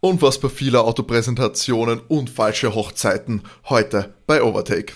[0.00, 4.92] Unfassbar viele Autopräsentationen und falsche Hochzeiten heute bei Overtake.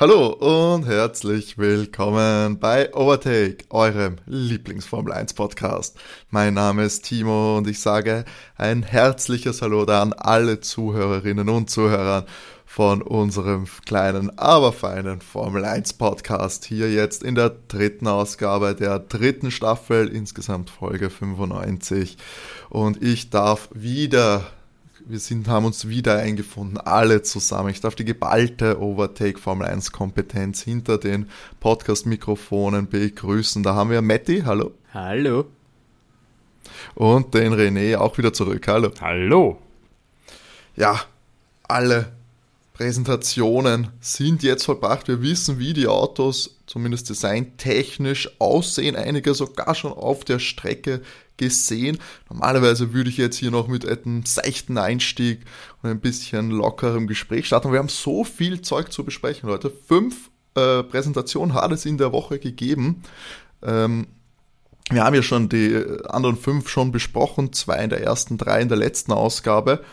[0.00, 0.28] Hallo
[0.72, 5.98] und herzlich willkommen bei Overtake, eurem Lieblingsformel 1 Podcast.
[6.30, 8.24] Mein Name ist Timo und ich sage
[8.56, 12.24] ein herzliches Hallo an alle Zuhörerinnen und Zuhörer
[12.66, 16.64] von unserem kleinen, aber feinen Formel 1 Podcast.
[16.64, 22.16] Hier jetzt in der dritten Ausgabe der dritten Staffel, insgesamt Folge 95.
[22.70, 24.44] Und ich darf wieder,
[25.06, 27.68] wir sind, haben uns wieder eingefunden, alle zusammen.
[27.68, 31.28] Ich darf die geballte Overtake Formel 1 Kompetenz hinter den
[31.60, 33.62] Podcast-Mikrofonen begrüßen.
[33.62, 34.72] Da haben wir Matti, hallo.
[34.92, 35.46] Hallo.
[36.94, 38.90] Und den René auch wieder zurück, hallo.
[39.00, 39.58] Hallo.
[40.76, 41.00] Ja,
[41.68, 42.13] alle
[42.74, 45.06] Präsentationen sind jetzt vollbracht.
[45.06, 48.96] Wir wissen, wie die Autos zumindest designtechnisch aussehen.
[48.96, 51.00] Einige sogar schon auf der Strecke
[51.36, 51.98] gesehen.
[52.28, 55.44] Normalerweise würde ich jetzt hier noch mit einem seichten Einstieg
[55.82, 57.70] und ein bisschen lockerem Gespräch starten.
[57.70, 59.70] Wir haben so viel Zeug zu besprechen, Leute.
[59.70, 63.04] Fünf äh, Präsentationen hat es in der Woche gegeben.
[63.62, 64.08] Ähm,
[64.90, 68.68] wir haben ja schon die anderen fünf schon besprochen, zwei in der ersten, drei in
[68.68, 69.84] der letzten Ausgabe.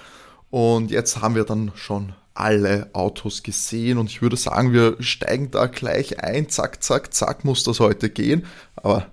[0.49, 5.51] Und jetzt haben wir dann schon alle Autos gesehen und ich würde sagen, wir steigen
[5.51, 6.49] da gleich ein.
[6.49, 8.45] Zack, zack, zack muss das heute gehen.
[8.75, 9.07] Aber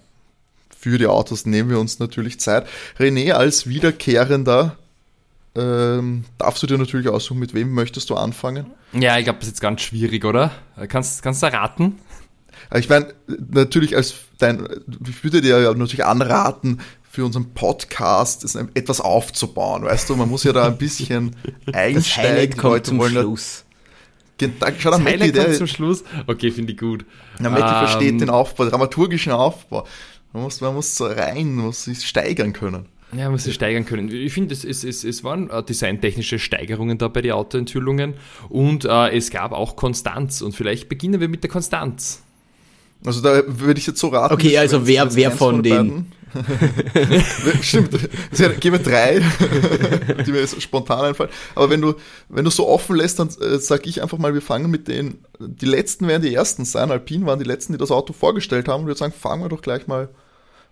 [0.77, 2.67] für die Autos nehmen wir uns natürlich Zeit.
[2.99, 4.77] René, als Wiederkehrender
[5.57, 8.67] ähm, darfst du dir natürlich aussuchen, mit wem möchtest du anfangen?
[8.93, 10.53] Ja, ich glaube, das ist jetzt ganz schwierig, oder?
[10.89, 11.99] Kannst, kannst du raten?
[12.75, 14.67] Ich meine, natürlich als dein,
[15.09, 16.81] ich würde dir ja natürlich anraten,
[17.19, 20.15] für unseren Podcast ist etwas aufzubauen, weißt du?
[20.15, 21.35] Man muss ja da ein bisschen
[21.73, 22.55] einsteigen.
[22.55, 23.65] Das kommt zum Schluss.
[24.79, 26.05] Schau da, Matti, der, zum Schluss.
[26.29, 27.05] Okay, finde ich gut.
[27.41, 29.85] Na, Matti um, versteht den Aufbau, dramaturgischen Aufbau.
[30.33, 32.87] Man muss, man muss so rein, man muss sich steigern können.
[33.11, 34.13] Ja, man muss sich steigern können.
[34.13, 38.15] Ich finde, es, es, es, es waren äh, designtechnische Steigerungen da bei den Autoenthüllungen
[38.49, 40.41] und äh, es gab auch Konstanz.
[40.41, 42.23] Und vielleicht beginnen wir mit der Konstanz.
[43.05, 44.35] Also da würde ich jetzt so raten.
[44.35, 46.13] Okay, also wer, wer von den...
[47.63, 47.91] Stimmt,
[48.61, 49.21] gehen wir drei,
[50.27, 51.31] die mir jetzt spontan einfallen.
[51.55, 51.95] Aber wenn du,
[52.29, 55.25] wenn du so offen lässt, dann äh, sage ich einfach mal, wir fangen mit den,
[55.39, 56.91] die letzten werden die ersten sein.
[56.91, 58.81] Alpine waren die letzten, die das Auto vorgestellt haben.
[58.81, 60.09] Und ich würde sagen, fangen wir doch gleich mal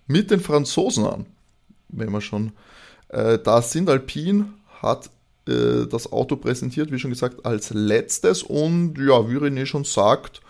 [0.07, 1.27] mit den Franzosen an.
[1.89, 2.53] Wenn wir schon
[3.09, 3.89] äh, da sind.
[3.89, 4.47] Alpine
[4.83, 5.11] hat
[5.49, 8.43] äh, das Auto präsentiert, wie schon gesagt, als letztes.
[8.43, 10.41] Und ja, wie René schon sagt,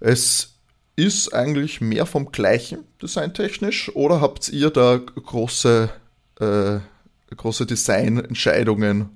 [0.00, 0.57] es
[0.98, 5.90] ist eigentlich mehr vom gleichen designtechnisch oder habt ihr da große,
[6.40, 6.78] äh,
[7.36, 9.10] große Designentscheidungen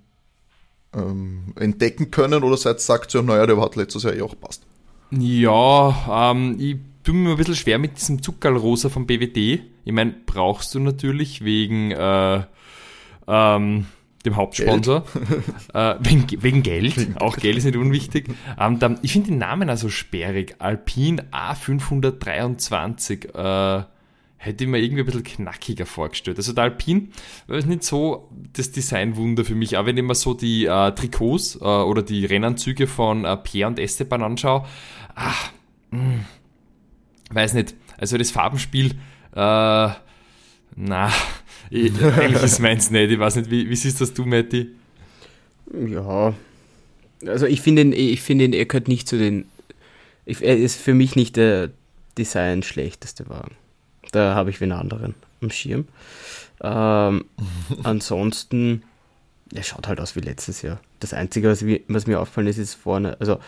[0.95, 4.63] ähm, entdecken können oder seid sagt ihr, naja, der hat letztes Jahr eh auch passt?
[5.11, 9.63] Ja, ähm, ich tue mir ein bisschen schwer mit diesem Zuckerrosa vom BWD.
[9.85, 12.45] Ich meine, brauchst du natürlich wegen äh,
[13.27, 13.87] ähm,
[14.25, 15.05] dem Hauptsponsor,
[15.75, 18.29] äh, wegen, wegen, Geld, auch Geld ist nicht unwichtig.
[18.59, 20.57] Ähm, dann, ich finde den Namen also sperrig.
[20.59, 23.85] Alpine A523 äh,
[24.43, 26.37] hätte ich mir irgendwie ein bisschen knackiger vorgestellt.
[26.37, 27.09] Also der Alpine
[27.49, 31.57] ist nicht so das Designwunder für mich, aber wenn ich mir so die äh, Trikots
[31.57, 34.67] äh, oder die Rennanzüge von äh, Pierre und Esteban anschaue,
[35.15, 35.51] ach,
[35.91, 36.25] mh, hm,
[37.31, 37.75] weiß nicht.
[37.99, 38.95] Also das Farbenspiel,
[39.35, 39.89] äh,
[40.75, 41.13] na,
[41.73, 43.11] ich, eigentlich ist meins nicht.
[43.11, 44.69] Ich weiß nicht, wie, wie siehst das du, Matti?
[45.73, 46.35] Ja.
[47.27, 49.47] Also ich finde ihn, ich finde er gehört nicht zu den.
[50.27, 51.71] Ich, er ist für mich nicht der
[52.19, 53.57] Design schlechteste Wagen.
[54.13, 55.89] Da habe ich wen anderen am Schirm.
[56.63, 57.25] Ähm,
[57.83, 58.83] ansonsten,
[59.55, 60.79] er schaut halt aus wie letztes Jahr.
[61.01, 63.39] Das Einzige, was, was mir auffallen ist, ist vorne, also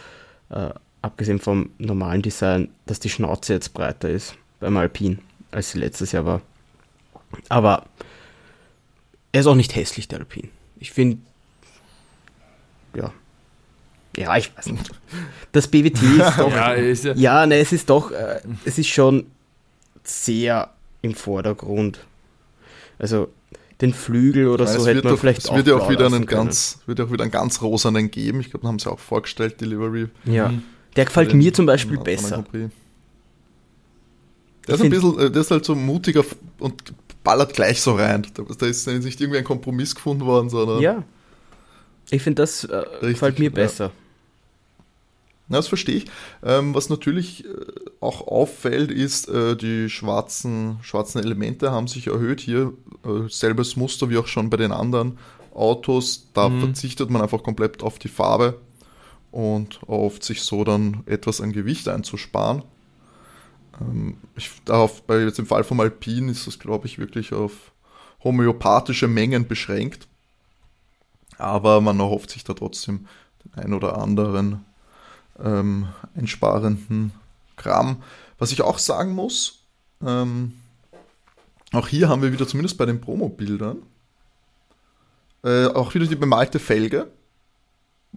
[0.51, 0.71] äh,
[1.03, 5.19] abgesehen vom normalen Design, dass die Schnauze jetzt breiter ist beim Alpin,
[5.51, 6.41] als sie letztes Jahr war.
[7.51, 7.85] Aber
[9.35, 10.49] er ist auch nicht hässlich, der Alpin.
[10.79, 11.19] Ich finde,
[12.95, 13.13] ja.
[14.17, 14.93] Ja, ich weiß nicht.
[15.51, 16.53] Das BWT ist doch.
[16.53, 19.27] ja, ist ja, ja ne, es ist doch, äh, es ist schon
[20.05, 20.71] sehr
[21.03, 21.99] im Vordergrund.
[23.01, 23.29] Also
[23.81, 26.27] den Flügel oder weiß, so hätte man doch, vielleicht es wird ja auch wieder einen
[26.27, 28.39] ganz, wird auch wieder einen ganz rosanen geben.
[28.39, 30.11] Ich glaube, da haben sie auch vorgestellt, Delivery.
[30.27, 30.51] Ja.
[30.51, 30.63] Mhm.
[30.95, 32.45] Der gefällt den, mir zum Beispiel besser.
[32.53, 32.71] Der
[34.77, 36.25] ist ein bisschen, äh, der ist halt so mutiger
[36.61, 36.95] und
[37.25, 38.27] ballert gleich so rein.
[38.35, 40.81] Da, ist nicht irgendwie ein Kompromiss gefunden worden, sondern.
[40.81, 41.03] Ja.
[42.11, 43.91] Ich finde, das äh, gefällt mir besser.
[45.49, 46.07] Ja, das verstehe ich.
[46.43, 47.49] Ähm, was natürlich äh,
[48.01, 52.41] auch auffällt, ist, äh, die schwarzen, schwarzen Elemente haben sich erhöht.
[52.41, 52.73] Hier
[53.05, 55.19] äh, selbes Muster wie auch schon bei den anderen
[55.55, 56.29] Autos.
[56.35, 56.61] Da mhm.
[56.61, 58.61] verzichtet man einfach komplett auf die Farbe
[59.31, 62.63] und auf sich so dann etwas an Gewicht einzusparen.
[63.81, 67.73] Ähm, ich, darauf, bei jetzt im Fall vom Alpin ist das, glaube ich, wirklich auf
[68.23, 70.07] homöopathische Mengen beschränkt.
[71.39, 73.07] Aber man erhofft sich da trotzdem
[73.45, 74.65] den ein oder anderen
[75.43, 77.13] ähm, einsparenden
[77.57, 78.03] Kram.
[78.39, 79.65] Was ich auch sagen muss,
[80.03, 80.55] ähm,
[81.73, 83.79] auch hier haben wir wieder zumindest bei den Promo-Bildern
[85.45, 87.11] äh, auch wieder die bemalte Felge,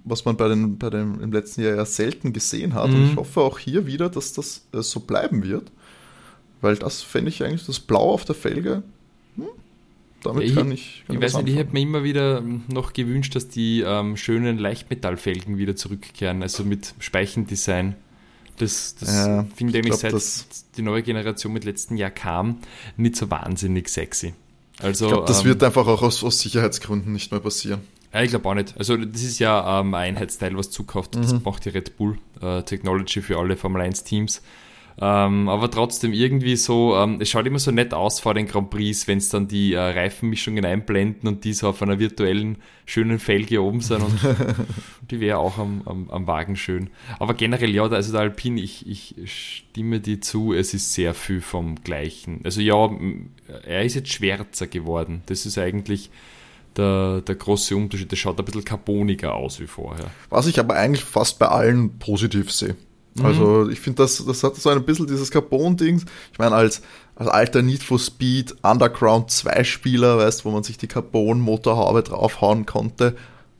[0.03, 2.89] was man bei den, bei den im letzten Jahr ja selten gesehen hat.
[2.89, 2.95] Mhm.
[2.95, 5.71] Und ich hoffe auch hier wieder, dass das äh, so bleiben wird.
[6.61, 8.83] Weil das fände ich eigentlich, das Blau auf der Felge,
[9.35, 9.45] hm,
[10.23, 11.03] damit ich, kann ich.
[11.05, 14.57] Kann ich weiß nicht, ich hätte mir immer wieder noch gewünscht, dass die ähm, schönen
[14.57, 17.95] Leichtmetallfelgen wieder zurückkehren, also mit Speichendesign.
[18.57, 22.57] Das, das ja, finde ich eigentlich, glaub, seit die neue Generation mit letzten Jahr kam,
[22.97, 24.33] nicht so wahnsinnig sexy.
[24.79, 27.81] Also, ich glaube, das ähm, wird einfach auch aus, aus, Sicherheitsgründen nicht mehr passieren.
[28.13, 28.75] Ja, ich glaube auch nicht.
[28.77, 31.15] Also das ist ja ähm, ein Einheitsteil, was zukauft.
[31.15, 31.21] Mhm.
[31.21, 34.41] Das macht die Red Bull äh, Technology für alle Formel 1 Teams.
[34.99, 38.71] Ähm, aber trotzdem irgendwie so, ähm, es schaut immer so nett aus vor den Grand
[38.71, 43.19] Prix, wenn es dann die äh, Reifenmischungen einblenden und die so auf einer virtuellen schönen
[43.19, 44.19] Felge oben sind und
[45.11, 46.89] die wäre auch am, am, am, Wagen schön.
[47.19, 51.41] Aber generell, ja, also der Alpine, ich, ich stimme dir zu, es ist sehr viel
[51.41, 52.41] vom Gleichen.
[52.43, 52.89] Also ja,
[53.67, 55.21] er ist jetzt schwärzer geworden.
[55.27, 56.09] Das ist eigentlich
[56.77, 58.11] der, der große Unterschied.
[58.11, 60.05] Das schaut ein bisschen carboniger aus wie vorher.
[60.29, 62.75] Was ich aber eigentlich fast bei allen positiv sehe.
[63.23, 63.71] Also mhm.
[63.71, 66.05] ich finde, das, das hat so ein bisschen dieses Carbon-Dings.
[66.31, 66.81] Ich meine, als,
[67.15, 73.15] als alter Need for Speed Underground 2-Spieler, weißt wo man sich die Carbon-Motorhaube draufhauen konnte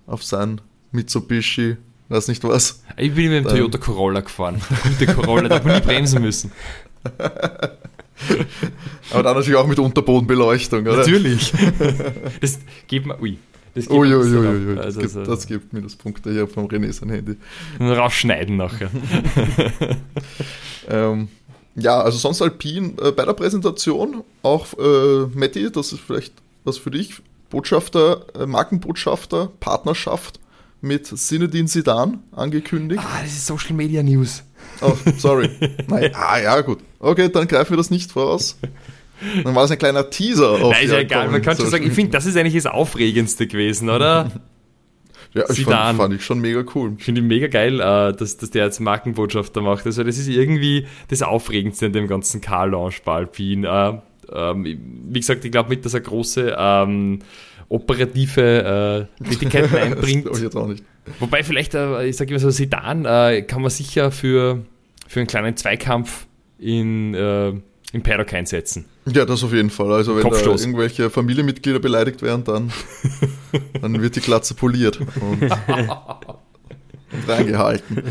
[0.06, 0.62] auf sein
[0.92, 1.78] Mitsubishi,
[2.10, 2.84] weiß nicht was.
[2.98, 4.62] Ich bin mit dem Toyota Corolla gefahren.
[5.00, 6.52] Der gute Corolla, da habe ich nie bremsen müssen.
[9.12, 10.98] Aber dann natürlich auch mit Unterbodenbeleuchtung, oder?
[10.98, 11.54] Natürlich.
[12.42, 13.38] Das gibt mir, ui,
[13.74, 14.78] das gibt, ui, ui, ui, ui.
[14.80, 17.38] Also, das, gibt, das gibt Minuspunkte hier vom René sein Handy.
[17.80, 18.90] Rausschneiden nachher.
[20.90, 21.28] ähm,
[21.75, 26.78] ja, also sonst Alpin äh, bei der Präsentation auch äh, Matti, das ist vielleicht was
[26.78, 27.22] für dich.
[27.50, 30.40] Botschafter, äh, Markenbotschafter, Partnerschaft
[30.81, 33.02] mit Sinedin Sidan angekündigt.
[33.04, 34.44] Ah, das ist Social Media News.
[34.81, 35.50] Oh, sorry.
[35.88, 36.79] Nein, ah, ja, gut.
[37.00, 38.57] Okay, dann greifen wir das nicht voraus.
[39.44, 40.51] Dann war das ein kleiner Teaser.
[40.51, 41.29] Auf Nein, ist ja egal.
[41.29, 44.31] Man kann schon sagen, ich finde, das ist eigentlich das Aufregendste gewesen, oder?
[45.33, 46.94] Ja, ich fand, fand, ich schon mega cool.
[46.97, 49.85] Ich finde ihn mega geil, äh, dass, dass der jetzt Markenbotschafter macht.
[49.85, 53.68] Also das ist irgendwie das Aufregendste in dem ganzen bei Alpine.
[53.68, 54.63] Äh, ähm,
[55.09, 57.19] wie gesagt, ich glaube nicht, dass er große ähm,
[57.69, 60.28] operative äh, Tätigkeiten einbringt.
[60.28, 60.84] das ich jetzt auch nicht.
[61.19, 64.66] Wobei vielleicht, äh, ich sage immer so, Sedan äh, kann man sicher für,
[65.08, 66.28] für einen kleinen Zweikampf
[66.60, 68.86] in, äh, in Paddock einsetzen.
[69.06, 69.92] Ja, das auf jeden Fall.
[69.92, 72.72] Also wenn da irgendwelche Familienmitglieder beleidigt werden, dann,
[73.81, 75.52] dann wird die Glatze poliert und, und
[77.28, 78.04] reingehalten.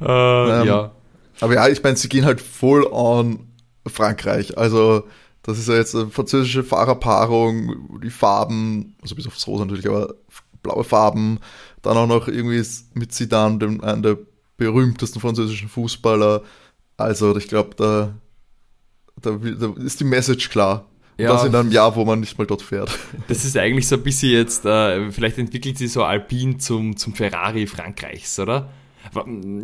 [0.00, 0.92] Uh, ähm, ja.
[1.40, 3.40] Aber ja, ich meine, sie gehen halt voll on
[3.86, 4.56] Frankreich.
[4.56, 5.04] Also
[5.50, 10.14] das ist ja jetzt eine französische Fahrerpaarung, die Farben, also bis aufs Rosa natürlich, aber
[10.62, 11.38] blaue Farben.
[11.82, 12.62] Dann auch noch irgendwie
[12.94, 14.18] mit Zidane, dem, einem der
[14.56, 16.42] berühmtesten französischen Fußballer.
[16.96, 18.14] Also ich glaube, da
[19.22, 20.86] da, da ist die Message klar.
[21.18, 21.34] Ja.
[21.34, 22.98] Das in einem Jahr, wo man nicht mal dort fährt.
[23.28, 27.14] Das ist eigentlich so ein bisschen jetzt, äh, vielleicht entwickelt sich so Alpine zum, zum
[27.14, 28.70] Ferrari Frankreichs, oder?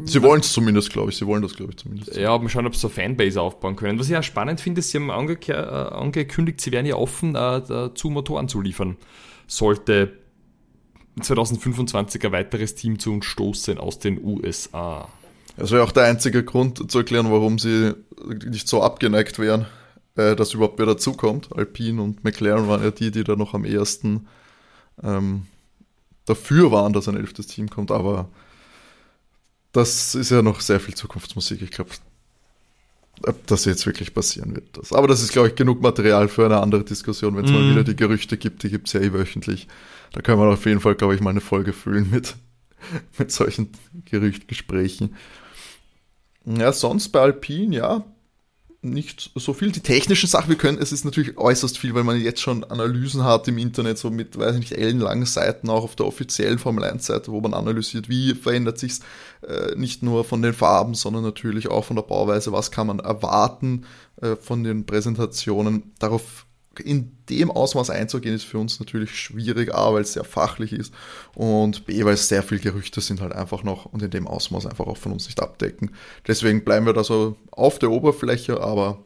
[0.04, 1.16] Sie wollen es zumindest, glaube ich.
[1.16, 2.16] Sie wollen das, glaube ich, zumindest.
[2.16, 3.98] Ja, mal schauen, ob sie so Fanbase aufbauen können.
[3.98, 7.34] Was ich auch spannend finde, ist, sie haben ange äh, angekündigt, sie werden ja offen
[7.34, 8.96] äh, dazu Motoren zu liefern.
[9.46, 10.12] Sollte
[11.20, 15.08] 2025 ein weiteres Team zu uns stoßen aus den USA.
[15.56, 17.94] Das wäre auch der einzige Grund zu erklären, warum sie
[18.46, 19.66] nicht so abgeneigt wären,
[20.16, 21.54] äh, dass überhaupt wer dazukommt.
[21.54, 24.26] Alpine und McLaren waren ja die, die da noch am ehesten
[25.02, 25.46] ähm,
[26.26, 28.28] dafür waren, dass ein elftes Team kommt, aber
[29.76, 31.62] das ist ja noch sehr viel Zukunftsmusik.
[31.62, 31.90] Ich glaube,
[33.24, 34.76] ob das jetzt wirklich passieren wird.
[34.76, 34.92] Das.
[34.92, 37.54] Aber das ist, glaube ich, genug Material für eine andere Diskussion, wenn es mm.
[37.54, 37.70] mal mhm.
[37.70, 39.68] wieder die Gerüchte gibt, die gibt es ja eh wöchentlich.
[40.12, 42.36] Da können wir auf jeden Fall, glaube ich, mal eine Folge füllen mit,
[43.18, 43.70] mit solchen
[44.04, 45.14] Gerüchtgesprächen.
[46.44, 48.04] Ja, sonst bei Alpine, ja,
[48.82, 49.72] nicht so viel.
[49.72, 53.24] Die technischen Sachen, wir können, es ist natürlich äußerst viel, weil man jetzt schon Analysen
[53.24, 56.84] hat im Internet, so mit, weiß ich nicht, ellenlangen Seiten, auch auf der offiziellen Formel
[56.84, 59.00] 1 Seite, wo man analysiert, wie verändert sich's
[59.46, 63.00] äh, nicht nur von den Farben, sondern natürlich auch von der Bauweise, was kann man
[63.00, 63.84] erwarten
[64.20, 65.92] äh, von den Präsentationen.
[65.98, 66.45] Darauf
[66.80, 70.92] in dem Ausmaß einzugehen, ist für uns natürlich schwierig, A, weil es sehr fachlich ist
[71.34, 74.66] und B, weil es sehr viel Gerüchte sind halt einfach noch und in dem Ausmaß
[74.66, 75.92] einfach auch von uns nicht abdecken.
[76.26, 79.04] Deswegen bleiben wir da so auf der Oberfläche, aber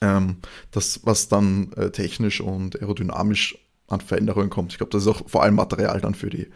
[0.00, 0.36] ähm,
[0.70, 5.28] das, was dann äh, technisch und aerodynamisch an Veränderungen kommt, ich glaube, das ist auch
[5.28, 6.48] vor allem Material dann für die,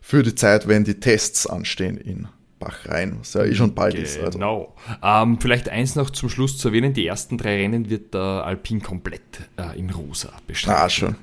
[0.00, 2.28] für die Zeit, wenn die Tests anstehen in
[2.60, 4.18] Bach rein, was ja eh schon bald ist.
[4.18, 4.38] Also.
[4.38, 4.76] Genau.
[5.02, 8.82] Ähm, vielleicht eins noch zum Schluss zu erwähnen: Die ersten drei Rennen wird der Alpin
[8.82, 9.22] komplett
[9.56, 10.76] äh, in rosa bestritten.
[10.78, 11.16] Ah, schön.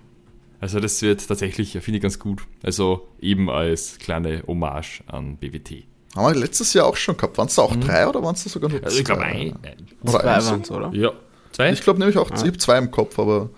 [0.60, 2.41] Also, das wird tatsächlich, finde ich, ganz gut.
[2.63, 5.84] Also, eben als kleine Hommage an BWT.
[6.15, 7.38] Haben wir letztes Jahr auch schon gehabt.
[7.38, 8.86] Waren es da auch drei oder waren es da sogar nur zwei?
[8.86, 9.56] Also, ich glaube, ein.
[10.01, 10.50] Oder Zwei eins?
[10.50, 10.89] waren es, oder?
[10.94, 11.12] Ja.
[11.51, 11.72] Zwei?
[11.72, 13.50] Ich glaube nämlich auch, ich habe zwei im Kopf, aber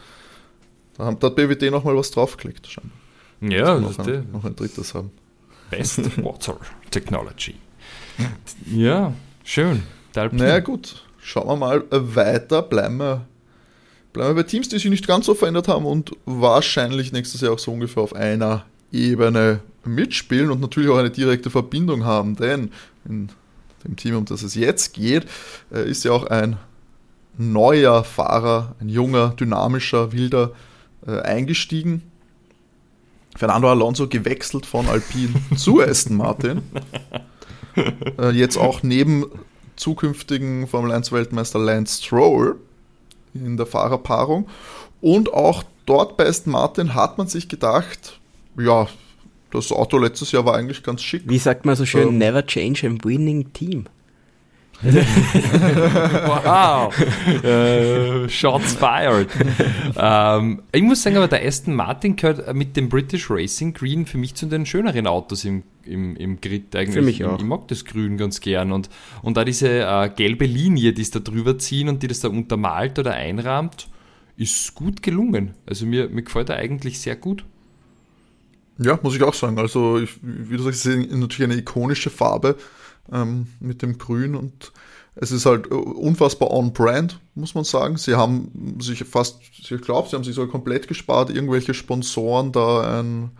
[0.98, 2.68] da hat BWD nochmal was draufgelegt.
[2.68, 2.92] scheinbar.
[3.42, 5.12] ja, das noch, ein, noch ein drittes haben.
[5.70, 6.58] Best Water
[6.92, 7.56] Technology.
[8.66, 9.84] Ja, schön.
[10.16, 10.40] Der Alpin.
[10.40, 11.04] Naja, gut.
[11.22, 12.62] Schauen wir mal weiter.
[12.62, 13.26] Bleiben wir,
[14.14, 17.54] bleiben wir bei Teams, die sich nicht ganz so verändert haben und wahrscheinlich nächstes Jahr
[17.54, 22.72] auch so ungefähr auf einer Ebene mitspielen und natürlich auch eine direkte Verbindung haben, denn
[23.06, 23.30] in
[23.84, 25.26] dem Team, um das es jetzt geht,
[25.72, 26.58] äh, ist ja auch ein
[27.38, 30.52] neuer Fahrer, ein junger, dynamischer, wilder
[31.08, 32.04] äh, eingestiegen.
[33.38, 36.62] Fernando Alonso gewechselt von Alpine zu Aston Martin.
[38.20, 39.26] Äh, jetzt auch neben
[39.76, 42.58] zukünftigen Formel 1 Weltmeister Lance Stroll
[43.34, 44.48] in der Fahrerpaarung.
[45.02, 48.20] Und auch dort bei Aston Martin hat man sich gedacht,
[48.58, 48.88] ja,
[49.52, 51.24] das Auto letztes Jahr war eigentlich ganz schick.
[51.26, 52.18] Wie sagt man so schön, Ähm.
[52.18, 53.86] never change a winning team.
[54.82, 56.94] Wow.
[57.44, 59.28] äh, shots fired.
[59.98, 64.18] ähm, ich muss sagen, aber der Aston Martin gehört mit dem British Racing Green für
[64.18, 66.96] mich zu den schöneren Autos im, im, im Grid eigentlich.
[66.96, 67.40] Für mich Ich- auch.
[67.40, 68.72] Ich mag das Grün ganz gern.
[68.72, 68.90] Und,
[69.22, 72.30] und da diese äh, gelbe Linie, die es da drüber ziehen und die das da
[72.30, 73.88] untermalt oder einrahmt,
[74.38, 75.56] ist gut gelungen.
[75.66, 77.44] Also mir, mir gefällt er eigentlich sehr gut.
[78.78, 79.60] Ja, muss ich auch sagen.
[79.60, 82.56] Also, ich, wie du sagst, es ist natürlich eine ikonische Farbe
[83.12, 84.72] ähm, mit dem Grün und
[85.16, 87.98] es ist halt äh, unfassbar on-brand, muss man sagen.
[87.98, 93.00] Sie haben sich fast, ich glaube, sie haben sich sogar komplett gespart, irgendwelche Sponsoren da
[93.00, 93.32] ein,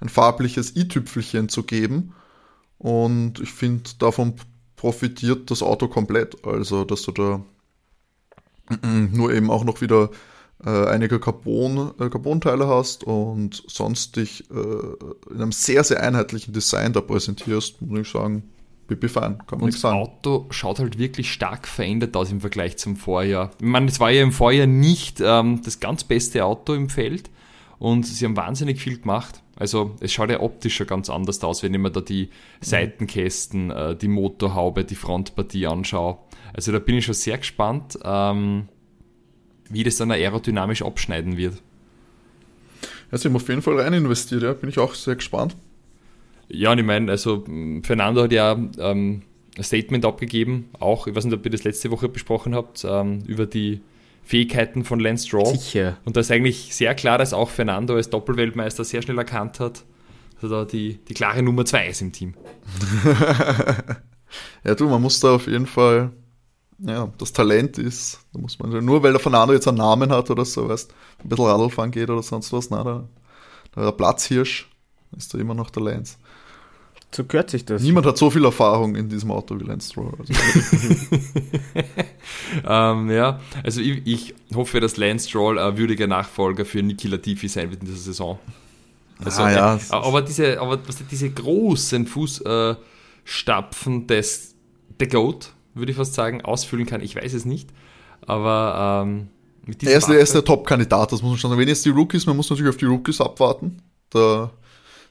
[0.00, 2.14] ein farbliches i-Tüpfelchen zu geben.
[2.78, 4.34] Und ich finde, davon
[4.76, 6.46] profitiert das Auto komplett.
[6.46, 7.42] Also, dass du da
[9.12, 10.10] nur eben auch noch wieder
[10.64, 14.54] äh, einige Carbon, äh, Carbon-Teile hast und sonst dich äh,
[15.30, 18.42] in einem sehr, sehr einheitlichen Design da präsentierst, muss ich sagen,
[18.88, 20.02] Fein, kann man Und nichts das sagen.
[20.02, 23.50] Auto schaut halt wirklich stark verändert aus im Vergleich zum Vorjahr.
[23.58, 27.30] Ich meine, es war ja im Vorjahr nicht ähm, das ganz beste Auto im Feld
[27.78, 29.42] und sie haben wahnsinnig viel gemacht.
[29.56, 32.28] Also es schaut ja optisch schon ganz anders aus, wenn ich mir da die
[32.60, 36.18] Seitenkästen, äh, die Motorhaube, die Frontpartie anschaue.
[36.52, 38.68] Also da bin ich schon sehr gespannt, ähm,
[39.68, 41.62] wie das dann aerodynamisch abschneiden wird.
[43.10, 45.56] Ja, sie haben auf jeden Fall rein investiert, ja, bin ich auch sehr gespannt.
[46.48, 47.44] Ja, und ich meine, also
[47.82, 49.22] Fernando hat ja ähm,
[49.56, 53.22] ein Statement abgegeben, auch, ich weiß nicht, ob ihr das letzte Woche besprochen habt, ähm,
[53.26, 53.80] über die
[54.22, 55.56] Fähigkeiten von Lance Stroll.
[55.56, 55.98] Sicher.
[56.04, 59.84] Und da ist eigentlich sehr klar, dass auch Fernando als Doppelweltmeister sehr schnell erkannt hat,
[60.34, 62.34] dass er da die, die klare Nummer 2 ist im Team.
[64.64, 66.12] Ja, du, man muss da auf jeden Fall,
[66.78, 70.30] ja, das Talent ist, da muss man, nur weil der Fernando jetzt einen Namen hat
[70.30, 73.08] oder so, weißt, ein bisschen Radlfahren geht oder sonst was, na, da
[73.76, 74.68] der Platzhirsch
[75.16, 76.16] ist da immer noch der Lance.
[77.12, 77.82] So gehört sich das.
[77.82, 80.12] Niemand hat so viel Erfahrung in diesem Auto wie Lance Stroll.
[80.18, 80.32] Also,
[82.66, 87.48] Ähm, ja, also ich, ich hoffe, dass Lance Stroll ein würdiger Nachfolger für Niki Latifi
[87.48, 88.38] sein wird in dieser Saison.
[89.24, 89.76] Also, Ah, ja.
[89.76, 94.54] äh, aber diese, aber was, diese großen Fußstapfen des
[95.00, 97.70] The Goat, würde ich fast sagen, ausfüllen kann, ich weiß es nicht.
[98.22, 99.28] Aber ähm,
[99.64, 101.60] mit er, ist, er ist der Top-Kandidat, das muss man schon sagen.
[101.60, 103.82] Wenn jetzt die Rookies, man muss natürlich auf die Rookies abwarten.
[104.10, 104.50] Da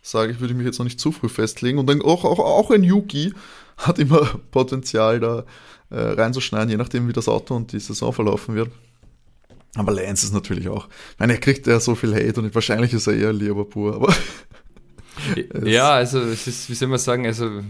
[0.06, 1.80] sage ich, würde ich mich jetzt noch nicht zu früh festlegen.
[1.80, 3.34] Und dann auch, auch, auch ein Yuki
[3.78, 5.46] hat immer Potenzial, da
[5.90, 8.72] äh, reinzuschneiden, je nachdem, wie das Auto und die Saison verlaufen wird.
[9.76, 10.88] Aber Lance ist natürlich auch.
[11.14, 13.96] Ich meine, er kriegt ja so viel Hate und wahrscheinlich ist er eher lieber pur,
[13.96, 14.14] aber
[15.64, 17.62] Ja, also es ist, wie soll man sagen, also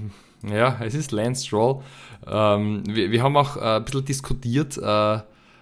[0.43, 1.81] ja, es ist Lance Stroll.
[2.27, 5.19] Ähm, wir, wir haben auch äh, ein bisschen diskutiert, äh,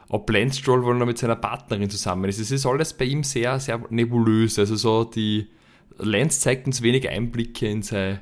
[0.10, 2.39] ob Lance Stroll wohl noch mit seiner Partnerin zusammen ist.
[2.39, 4.60] Es ist alles bei ihm sehr, sehr nebulös.
[4.60, 5.48] Also so die
[5.97, 8.19] Lance zeigt uns wenig Einblicke in, sei,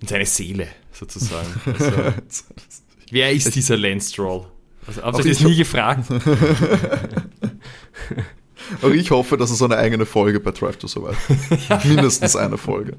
[0.00, 1.48] in seine Seele, sozusagen.
[1.66, 1.92] Also,
[3.10, 4.46] wer ist dieser Lance Stroll?
[4.86, 6.10] Also, habt ihr das nie gefragt?
[8.82, 11.16] aber ich hoffe, dass so eine eigene Folge bei Drive to Survive.
[11.88, 12.96] Mindestens eine Folge.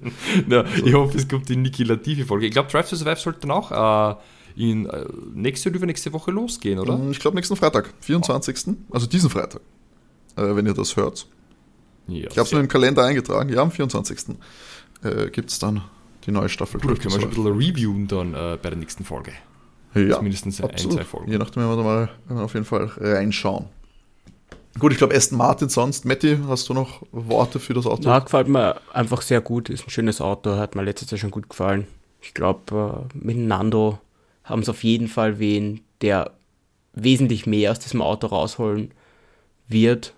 [0.47, 2.45] Ja, ich hoffe, es kommt die Niki Latifi-Folge.
[2.45, 4.15] Ich glaube, Drive to Survive sollte dann auch äh,
[4.55, 6.99] in äh, nächste oder übernächste Woche losgehen, oder?
[7.11, 8.75] Ich glaube nächsten Freitag, 24.
[8.91, 9.61] Also diesen Freitag,
[10.35, 11.27] äh, wenn ihr das hört.
[12.11, 13.49] Ja, Ich habe es mir im Kalender eingetragen.
[13.49, 14.35] Ja, am 24.
[15.03, 15.81] Äh, gibt es dann
[16.25, 16.79] die neue Staffel.
[16.79, 19.31] Gut, können wir schon ein bisschen reviewen dann äh, bei der nächsten Folge.
[19.95, 21.31] ja, Zumindest ein, zwei Folgen.
[21.31, 21.83] Je nachdem, wenn wir da
[22.35, 23.65] mal auf jeden Fall reinschauen.
[24.77, 26.05] Gut, ich glaube Aston Martin sonst.
[26.05, 28.03] Matti, hast du noch Worte für das Auto?
[28.03, 29.69] Ja, gefällt mir einfach sehr gut.
[29.69, 31.87] Ist ein schönes Auto, hat mir letztes Jahr schon gut gefallen.
[32.21, 33.99] Ich glaube, äh, mit Nando
[34.43, 36.31] haben sie auf jeden Fall wen, der
[36.93, 38.91] wesentlich mehr aus diesem Auto rausholen
[39.67, 40.13] wird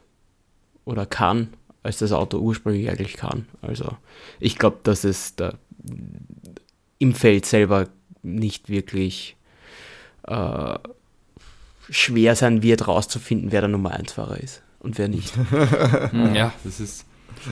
[0.86, 1.50] oder kann,
[1.84, 3.48] als das Auto ursprünglich eigentlich kann.
[3.62, 3.98] Also
[4.40, 5.56] ich glaube, dass es da
[7.00, 7.88] im Feld selber
[8.22, 9.36] nicht wirklich
[10.28, 10.78] äh,
[11.90, 15.34] schwer sein wird, rauszufinden, wer der Nummer 1-Fahrer ist und wer nicht.
[16.12, 17.06] Hm, ja, das ist.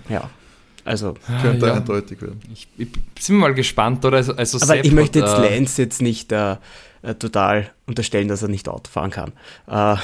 [0.10, 0.30] Ja.
[0.86, 1.16] Also.
[1.42, 1.74] Könnte ja.
[1.76, 2.40] eindeutig werden.
[2.54, 2.88] Ich, ich
[3.28, 4.18] bin mal gespannt, oder?
[4.18, 6.58] Also, also Aber ich möchte jetzt äh, Lance jetzt nicht äh,
[7.02, 9.34] äh, total unterstellen, dass er nicht Auto fahren kann.
[9.68, 9.96] Äh,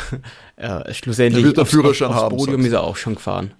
[0.55, 3.53] äh, schlussendlich Er wird aufs, Führerschein aufs haben, Podium sagst ist er auch schon gefahren.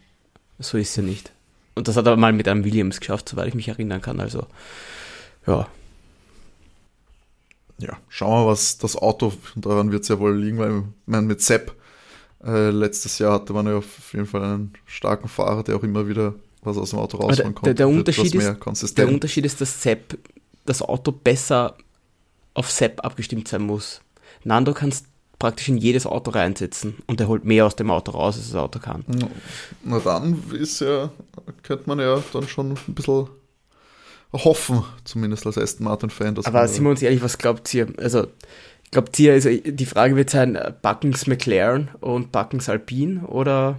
[0.59, 1.31] So ist er nicht.
[1.75, 4.19] Und das hat er mal mit einem Williams geschafft, soweit ich mich erinnern kann.
[4.19, 4.47] Also,
[5.45, 5.67] ja.
[7.77, 10.83] Ja, schauen wir mal, was das Auto, daran wird es ja wohl liegen, weil ich
[11.07, 11.75] meine, mit Sepp
[12.45, 16.07] äh, letztes Jahr hatte man ja auf jeden Fall einen starken Fahrer, der auch immer
[16.07, 17.75] wieder was aus dem Auto rausholen der, konnte.
[17.75, 19.07] der, und Unterschied ist, der.
[19.07, 20.17] Unterschied ist, dass Sepp
[20.65, 21.75] das Auto besser
[22.53, 24.01] auf Sepp abgestimmt sein muss.
[24.43, 25.05] Nando kannst
[25.45, 28.55] praktisch in jedes Auto reinsetzen und er holt mehr aus dem Auto raus, als das
[28.55, 29.05] Auto kann.
[29.83, 31.11] Na dann ist ja,
[31.61, 33.27] könnte man ja dann schon ein bisschen
[34.33, 36.35] hoffen, zumindest als Aston Martin-Fan.
[36.45, 37.87] Aber sind wir uns ehrlich, was glaubt ihr?
[37.97, 38.25] Also,
[38.89, 43.77] glaubt ihr, also die Frage wird sein, Buckens McLaren und Buckens Alpine oder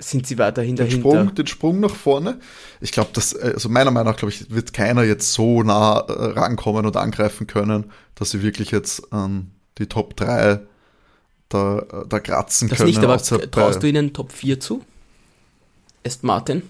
[0.00, 1.10] sind sie weiterhin den dahinter?
[1.10, 2.40] Sprung, den Sprung nach vorne.
[2.82, 6.38] Ich glaube, dass, also meiner Meinung nach, glaube ich, wird keiner jetzt so nah äh,
[6.38, 10.60] rankommen und angreifen können, dass sie wirklich jetzt an die Top 3
[11.48, 12.88] da, äh, da kratzen Das können.
[12.90, 14.82] nicht, aber traust bei- du ihnen Top 4 zu?
[16.06, 16.62] Aston Martin?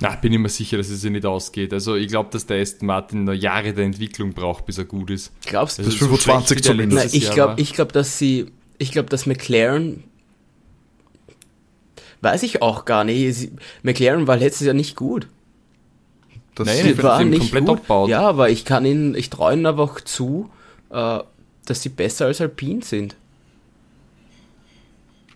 [0.00, 1.72] Na, ich bin immer sicher, dass es sich nicht ausgeht.
[1.72, 5.10] Also ich glaube, dass der Aston Martin noch Jahre der Entwicklung braucht, bis er gut
[5.10, 5.32] ist.
[5.46, 5.82] Glaubst du?
[5.82, 7.04] Also Bis 25 schlecht wie der zumindest.
[7.14, 7.58] Nein, ich glaube, war.
[7.58, 8.46] ich glaube, dass sie,
[8.76, 10.04] ich glaube, dass McLaren,
[12.20, 13.34] weiß ich auch gar nicht.
[13.34, 15.26] Sie, McLaren war letztes Jahr nicht gut.
[16.54, 17.76] das Nein, haben nicht komplett gut.
[17.78, 18.10] abgebaut.
[18.10, 20.50] Ja, aber ich kann ihnen, ich traue ihnen einfach zu,
[20.90, 21.18] äh,
[21.66, 23.16] dass sie besser als Alpine sind.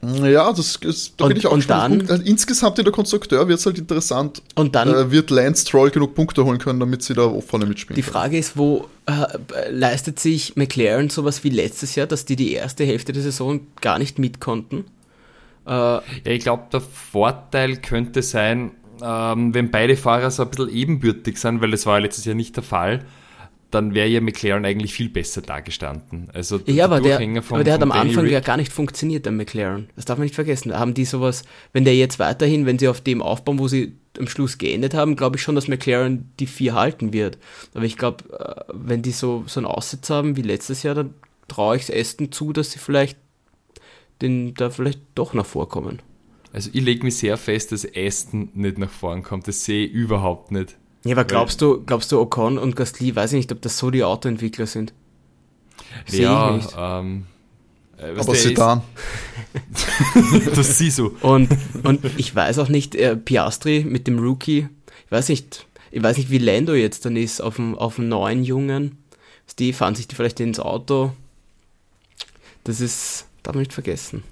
[0.04, 2.92] Ja, das ist, da Und- bin ich auch und dann- Punkt- also insgesamt in der
[2.92, 4.42] Konstrukteur wird es halt interessant.
[4.56, 7.94] Und dann Äh, wird Lance Troll genug Punkte holen können, damit sie da vorne mitspielen
[7.94, 8.12] Die können?
[8.12, 12.84] Frage ist, wo äh, leistet sich McLaren sowas wie letztes Jahr, dass die die erste
[12.84, 14.84] Hälfte der Saison gar nicht mit konnten?
[15.66, 20.68] Äh, Ja, ich glaube, der Vorteil könnte sein, ähm, wenn beide Fahrer so ein bisschen
[20.68, 23.04] ebenbürtig sind, weil das war ja letztes Jahr nicht der Fall,
[23.74, 26.28] dann wäre ja McLaren eigentlich viel besser dagestanden.
[26.32, 28.72] Also ja, aber der, vom- aber der hat am Danny Anfang Rick- ja gar nicht
[28.72, 29.88] funktioniert, der McLaren.
[29.96, 30.68] Das darf man nicht vergessen.
[30.70, 33.96] Da haben die sowas, wenn der jetzt weiterhin, wenn sie auf dem aufbauen, wo sie
[34.18, 37.38] am Schluss geendet haben, glaube ich schon, dass McLaren die vier halten wird.
[37.74, 41.14] Aber ich glaube, äh, wenn die so, so einen Aussitz haben wie letztes Jahr, dann
[41.48, 43.16] traue ich es Aston zu, dass sie vielleicht
[44.20, 46.00] den, da vielleicht doch nach vorkommen.
[46.52, 49.48] Also ich lege mich sehr fest, dass Aston nicht nach vorn kommt.
[49.48, 50.76] Das sehe ich überhaupt nicht.
[51.04, 53.90] Ja, aber glaubst du, glaubst du, Ocon und Gasly, weiß ich nicht, ob das so
[53.90, 54.92] die Autoentwickler sind?
[56.06, 56.74] Sehe ja, ich nicht.
[56.78, 57.26] Ähm,
[57.98, 58.82] äh, was Aber Sedan.
[59.74, 61.16] Ist, das siehst du.
[61.20, 61.50] Und,
[61.82, 64.68] und ich weiß auch nicht, äh, Piastri mit dem Rookie,
[65.06, 68.08] ich weiß nicht, ich weiß nicht, wie Lando jetzt dann ist auf dem, auf dem
[68.08, 68.98] neuen Jungen.
[69.58, 71.12] Die fahren sich die vielleicht ins Auto.
[72.64, 74.22] Das ist, darf man nicht vergessen.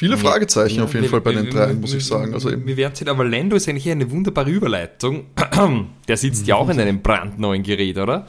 [0.00, 2.06] Viele Fragezeichen Ja, auf jeden wir- Fall bei wir- den drei, wir- muss wir- ich
[2.06, 2.32] sagen.
[2.32, 5.26] Also eben, wir werden sehen, aber Lando ist eigentlich eine wunderbare Überleitung.
[6.08, 8.26] Der sitzt ja auch in einem brandneuen Gerät, oder?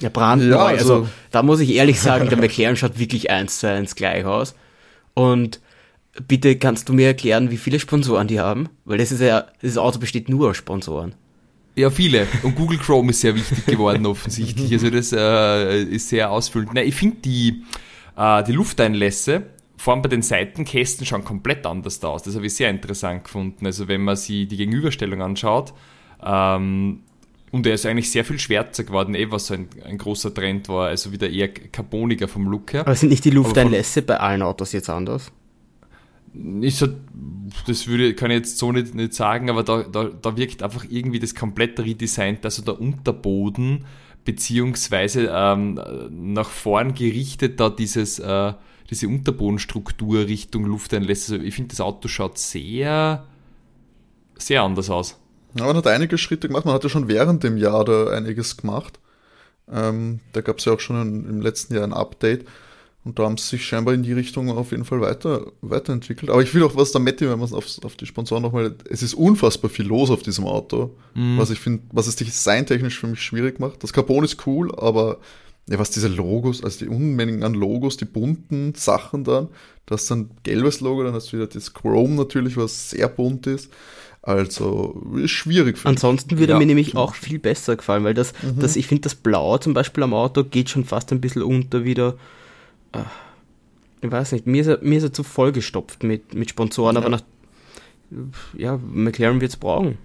[0.00, 0.50] Ja, brandneu.
[0.56, 3.94] Ja, also, also- da muss ich ehrlich sagen, der McLaren schaut wirklich eins zu eins
[3.94, 4.56] gleich aus.
[5.14, 5.60] Und
[6.26, 8.68] bitte kannst du mir erklären, wie viele Sponsoren die haben?
[8.84, 11.14] Weil das ist ja, das Auto besteht nur aus Sponsoren.
[11.76, 12.26] Ja, viele.
[12.42, 14.72] Und Google Chrome ist sehr wichtig geworden offensichtlich.
[14.72, 16.74] Also das äh, ist sehr ausfüllend.
[16.74, 17.62] Nein, ich finde die,
[18.16, 19.44] äh, die Lufteinlässe,
[19.82, 22.22] vor allem bei den Seitenkästen, schauen komplett anders aus.
[22.22, 23.66] Das habe ich sehr interessant gefunden.
[23.66, 25.74] Also wenn man sich die Gegenüberstellung anschaut,
[26.24, 27.00] ähm,
[27.50, 30.68] und er ist eigentlich sehr viel schwärzer geworden, eh was so ein, ein großer Trend
[30.68, 32.82] war, also wieder eher carboniger vom Look her.
[32.82, 35.32] Aber sind nicht die Lufteinlässe bei allen Autos jetzt anders?
[36.60, 36.86] Ich so,
[37.66, 40.86] das würde, kann ich jetzt so nicht, nicht sagen, aber da, da, da wirkt einfach
[40.88, 43.84] irgendwie das komplett redesignt, also der Unterboden,
[44.24, 48.52] beziehungsweise ähm, nach vorn gerichtet da dieses, äh,
[48.92, 51.34] diese Unterbodenstruktur Richtung Lufteinlässe.
[51.34, 53.26] Also ich finde, das Auto schaut sehr,
[54.38, 55.18] sehr anders aus.
[55.58, 56.64] Ja, man hat einige Schritte gemacht.
[56.64, 58.98] Man hat ja schon während dem Jahr da einiges gemacht.
[59.70, 62.46] Ähm, da gab es ja auch schon im letzten Jahr ein Update.
[63.04, 66.30] Und da haben sie sich scheinbar in die Richtung auf jeden Fall weiter, weiterentwickelt.
[66.30, 68.76] Aber ich will auch was da Matti, wenn man es auf, auf die Sponsoren nochmal,
[68.88, 70.94] es ist unfassbar viel los auf diesem Auto.
[71.38, 73.82] Was ich finde, was es designtechnisch für mich schwierig macht.
[73.82, 75.18] Das Carbon ist cool, aber
[75.68, 79.48] ja, was diese Logos, also die Unmengen an Logos, die bunten Sachen dann,
[79.86, 83.46] das ist dann gelbes Logo, dann hast du wieder das Chrome natürlich, was sehr bunt
[83.46, 83.70] ist.
[84.22, 85.78] Also ist schwierig.
[85.78, 86.58] für Ansonsten würde ja.
[86.58, 88.60] mir nämlich auch viel besser gefallen, weil das, mhm.
[88.60, 91.84] das ich finde, das Blau zum Beispiel am Auto geht schon fast ein bisschen unter
[91.84, 92.16] wieder.
[92.92, 93.00] Äh,
[94.00, 97.00] ich weiß nicht, mir ist er, mir ist er zu vollgestopft mit, mit Sponsoren, ja.
[97.00, 97.22] aber nach.
[98.56, 99.98] Ja, McLaren wird es brauchen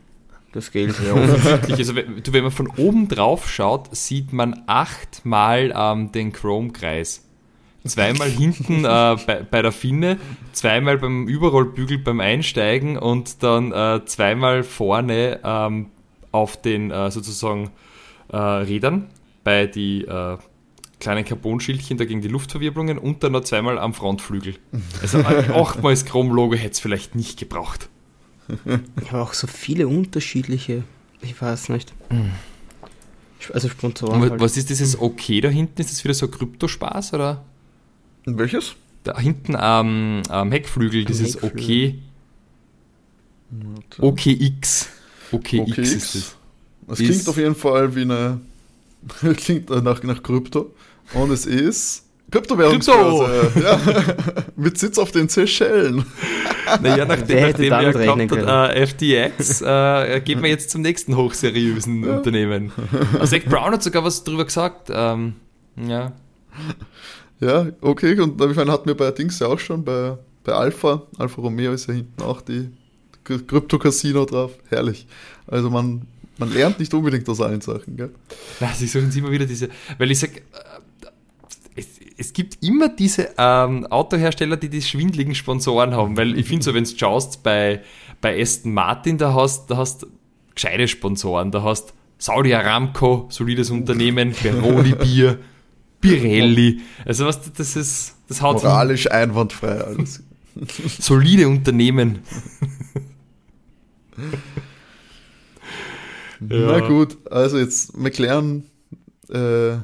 [0.52, 0.96] das Geld.
[1.06, 1.14] Ja,
[1.76, 7.24] also, wenn man von oben drauf schaut, sieht man achtmal ähm, den Chrome-Kreis.
[7.86, 10.18] Zweimal hinten äh, bei, bei, der Finne,
[10.52, 15.88] zweimal beim Überrollbügel beim Einsteigen und dann äh, zweimal vorne ähm,
[16.32, 17.72] auf den äh, sozusagen
[18.30, 19.10] äh, Rädern
[19.44, 20.38] bei die äh,
[21.00, 24.56] kleinen Carbonschildchen da gegen die Luftverwirbelungen und dann noch zweimal am Frontflügel.
[25.02, 27.90] Also achtmal das Chrome-Logo hätte es vielleicht nicht gebraucht.
[29.10, 30.84] Aber auch so viele unterschiedliche,
[31.22, 31.94] ich weiß nicht.
[32.10, 32.32] Mhm.
[33.54, 34.22] Also Sponsoren.
[34.22, 34.42] Was, halt.
[34.42, 35.80] was ist dieses OK da hinten?
[35.80, 37.46] Ist das wieder so Kryptospaß oder?
[38.26, 38.76] Welches?
[39.04, 41.94] Da hinten am, am Heckflügel, dieses OK.
[44.00, 44.90] OKX.
[45.32, 46.36] OKX, OKX ist das.
[46.88, 48.42] Das klingt ist auf jeden Fall wie eine.
[49.38, 50.74] klingt nach, nach Krypto.
[51.14, 53.52] Und es ist Kryptowährungsbörse.
[53.54, 53.60] Krypto!
[53.60, 54.44] Ja.
[54.56, 56.06] Mit Sitz auf den Seychellen.
[56.82, 62.04] Naja, nachdem, nachdem wir gehabt hat, äh, FTX, äh, geht man jetzt zum nächsten hochseriösen
[62.04, 62.18] ja.
[62.18, 62.72] Unternehmen.
[63.20, 64.90] Also Zach Brown hat sogar was drüber gesagt.
[64.92, 65.34] Ähm,
[65.76, 66.14] ja.
[67.40, 68.20] Ja, okay.
[68.20, 71.04] Und ich meine, hatten wir bei Dings ja auch schon, bei, bei Alpha.
[71.18, 72.70] Alpha Romeo ist ja hinten auch die
[73.24, 74.52] Krypto-Casino drauf.
[74.70, 75.08] Herrlich.
[75.46, 76.04] Also man,
[76.38, 78.12] man lernt nicht unbedingt aus allen Sachen, gell?
[78.60, 80.32] Ja, sie suchen immer wieder diese, weil ich sag,
[82.18, 86.74] es gibt immer diese ähm, Autohersteller, die die schwindligen Sponsoren haben, weil ich finde so,
[86.74, 87.82] wenn du schaust bei,
[88.22, 90.08] bei Aston Martin, da hast da hast
[90.56, 95.38] gescheite Sponsoren, da hast Saudi Aramco, solides Unternehmen, Peroni Bier,
[96.02, 99.12] Pirelli, also was das ist, das haut moralisch hin.
[99.12, 100.24] einwandfrei alles.
[101.00, 102.20] Solide Unternehmen.
[106.50, 106.58] ja.
[106.58, 108.64] Na gut, also jetzt McLaren
[109.30, 109.78] äh,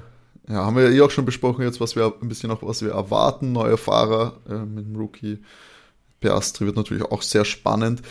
[0.48, 2.82] ja, haben wir ja eh auch schon besprochen jetzt, was wir ein bisschen auch, was
[2.82, 3.52] wir erwarten.
[3.52, 5.40] Neue Fahrer äh, mit dem Rookie
[6.20, 8.02] Piastri wird natürlich auch sehr spannend.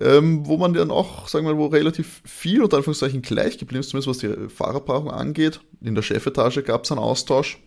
[0.00, 3.80] Ähm, wo man dann auch, sagen wir mal, wo relativ viel unter Anführungszeichen gleich geblieben
[3.80, 5.60] ist, zumindest was die Fahrerpaarung angeht.
[5.80, 7.58] In der Chefetage gab es einen Austausch.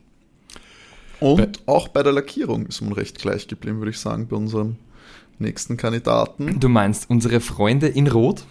[1.19, 4.36] Und bei auch bei der Lackierung ist man recht gleich geblieben, würde ich sagen, bei
[4.36, 4.75] unserem
[5.39, 6.59] nächsten Kandidaten.
[6.59, 8.45] Du meinst unsere Freunde in Rot?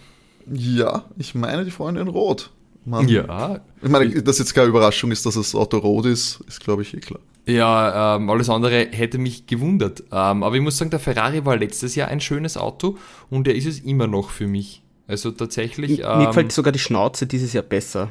[0.51, 2.49] Ja, ich meine die Freunde in Rot.
[2.85, 3.61] Man, ja.
[3.81, 6.93] Ich meine, dass jetzt keine Überraschung ist, dass das Auto rot ist, ist glaube ich
[6.93, 7.19] eh klar.
[7.45, 10.03] Ja, ähm, alles andere hätte mich gewundert.
[10.11, 12.97] Ähm, aber ich muss sagen, der Ferrari war letztes Jahr ein schönes Auto
[13.29, 14.81] und er ist es immer noch für mich.
[15.07, 16.01] Also tatsächlich.
[16.03, 18.09] Ähm, Mir gefällt sogar die Schnauze dieses Jahr besser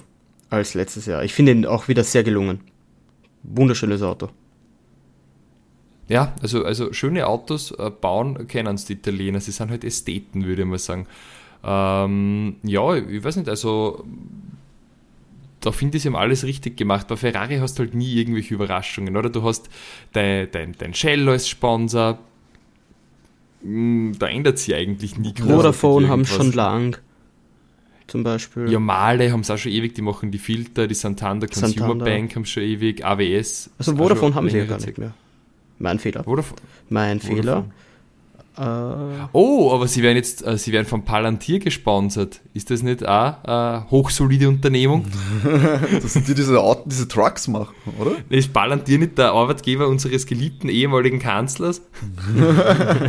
[0.51, 1.25] als letztes Jahr.
[1.25, 2.61] Ich finde ihn auch wieder sehr gelungen.
[3.43, 4.29] Wunderschönes Auto.
[6.09, 9.41] Ja, also, also schöne Autos äh, bauen kennen es die Italiener.
[9.41, 11.07] Sie sind halt Ästheten, würde ich mal sagen.
[11.65, 14.05] Ähm, ja, ich weiß nicht, also
[15.63, 17.09] da finde ich, sie haben alles richtig gemacht.
[17.09, 19.31] Bei Ferrari hast du halt nie irgendwelche Überraschungen, oder?
[19.31, 19.71] Du hast
[20.13, 22.19] dein, dein, dein Shell als Sponsor.
[23.63, 25.49] Hm, da ändert sich eigentlich nie groß.
[25.49, 26.99] Vodafone haben schon lang.
[28.09, 28.71] Zum Beispiel.
[28.71, 32.05] Ja, Male haben es auch schon ewig, die machen die Filter, die Santander Consumer Santander.
[32.05, 33.71] Bank haben schon ewig, AWS.
[33.79, 35.15] Also Vodafone haben sie ja gar nicht mehr.
[35.79, 36.25] Mein Fehler.
[36.25, 36.61] Vodafone.
[36.89, 37.43] Mein Vodafone.
[37.43, 37.65] Fehler.
[38.57, 38.63] Äh,
[39.33, 42.41] oh, aber sie werden jetzt, äh, sie werden von Palantir gesponsert.
[42.53, 45.07] Ist das nicht auch eine hochsolide Unternehmung?
[46.03, 48.13] das sind die, die diese, diese Trucks machen, oder?
[48.29, 51.81] Ist Palantir nicht der Arbeitgeber unseres geliebten ehemaligen Kanzlers?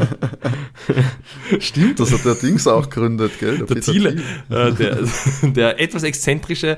[1.60, 3.58] Stimmt, das hat der Dings auch gegründet, gell?
[3.58, 5.00] Der, der Thiele, äh, der,
[5.44, 6.78] der, etwas exzentrische,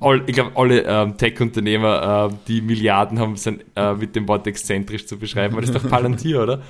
[0.00, 4.46] all, ich glaube, alle ähm, Tech-Unternehmer, äh, die Milliarden haben, sind äh, mit dem Wort
[4.46, 6.62] exzentrisch zu beschreiben, aber das ist doch Palantir, oder?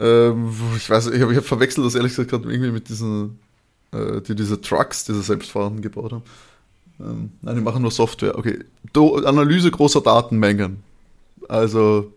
[0.00, 3.38] Ähm, ich weiß, ich habe hab verwechselt das ehrlich gesagt gerade irgendwie mit diesen,
[3.92, 6.22] äh, die diese Trucks, diese selbstfahrenden gebaut haben.
[7.00, 8.38] Ähm, nein, die machen nur Software.
[8.38, 8.58] Okay.
[8.92, 10.82] Do Analyse großer Datenmengen.
[11.48, 12.12] Also.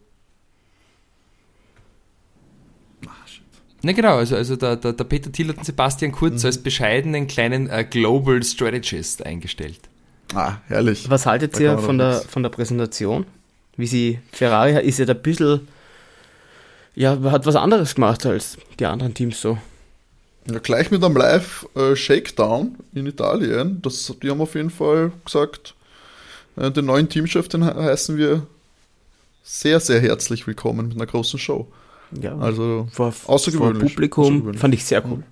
[3.84, 6.48] Ne, genau, also, also der, der, der Peter Thiel hat den Sebastian Kurz mhm.
[6.48, 9.82] als bescheidenen kleinen äh, Global Strategist eingestellt.
[10.34, 11.10] Ah, herrlich.
[11.10, 13.26] Was haltet ihr von der, von der Präsentation?
[13.78, 15.68] Wie sie, Ferrari ist ja da ein bisschen
[16.98, 19.58] ja, hat was anderes gemacht als die anderen Teams so.
[20.50, 23.82] Ja, gleich mit einem Live-Shakedown in Italien.
[23.84, 25.76] Das, die haben auf jeden Fall gesagt,
[26.56, 28.48] äh, den neuen Teamchef, den heißen wir
[29.44, 31.68] sehr, sehr herzlich willkommen mit einer großen Show.
[32.20, 33.80] Ja, also vor, außergewöhnlich.
[33.80, 34.60] Vor Publikum außergewöhnlich.
[34.60, 35.24] fand ich sehr cool.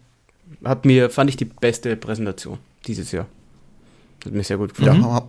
[0.64, 3.26] Hat mir, fand ich die beste Präsentation dieses Jahr.
[4.24, 5.02] Hat mir sehr gut gefallen.
[5.02, 5.28] Ja,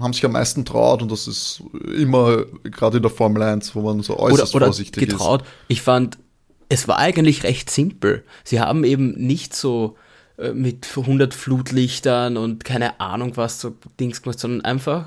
[0.00, 1.62] haben sich am meisten traut und das ist
[1.96, 5.42] immer gerade in der Formel 1, wo man so äußerst oder, oder vorsichtig getraut.
[5.42, 5.48] ist.
[5.68, 6.18] Ich fand
[6.68, 8.24] es war eigentlich recht simpel.
[8.44, 9.96] Sie haben eben nicht so
[10.36, 15.06] äh, mit 100 Flutlichtern und keine Ahnung was so Dings gemacht, sondern einfach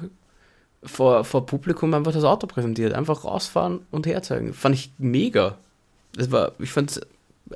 [0.84, 2.94] vor, vor Publikum einfach das Auto präsentiert.
[2.94, 4.54] Einfach rausfahren und herzeigen.
[4.54, 5.58] Fand ich mega.
[6.16, 7.00] Das war, ich fand's,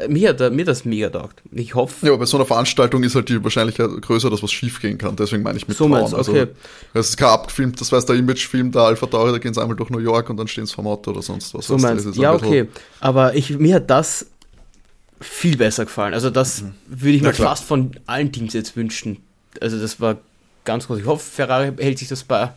[0.08, 1.42] mir hat mir das mega taugt.
[1.52, 2.08] Ich hoffe.
[2.08, 5.16] Ja, bei so einer Veranstaltung ist halt die Wahrscheinlichkeit größer, dass was schief gehen kann.
[5.16, 6.04] Deswegen meine ich mit so Trauen.
[6.04, 6.16] okay.
[6.16, 6.48] Also,
[6.94, 9.78] es ist kein abgefilmt, das weiß der Imagefilm, der Alpha Tauri, da gehen sie einmal
[9.78, 11.68] durch New York und dann stehen sie vom Auto oder sonst was.
[11.68, 12.68] So du, meinst das ist Ja, okay.
[13.00, 14.28] Aber ich, mir hat das
[15.22, 16.14] viel besser gefallen.
[16.14, 19.18] Also das würde ich mir fast von allen Teams jetzt wünschen.
[19.62, 20.18] Also das war
[20.66, 21.00] ganz groß.
[21.00, 22.52] Ich hoffe, Ferrari hält sich das bei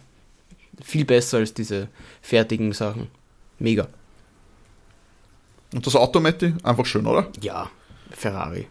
[0.83, 1.89] viel besser als diese
[2.23, 3.09] fertigen Sachen.
[3.59, 3.89] Mega.
[5.75, 7.29] Und das Auto, Matti, einfach schön, oder?
[7.41, 7.71] Ja,
[8.11, 8.67] Ferrari.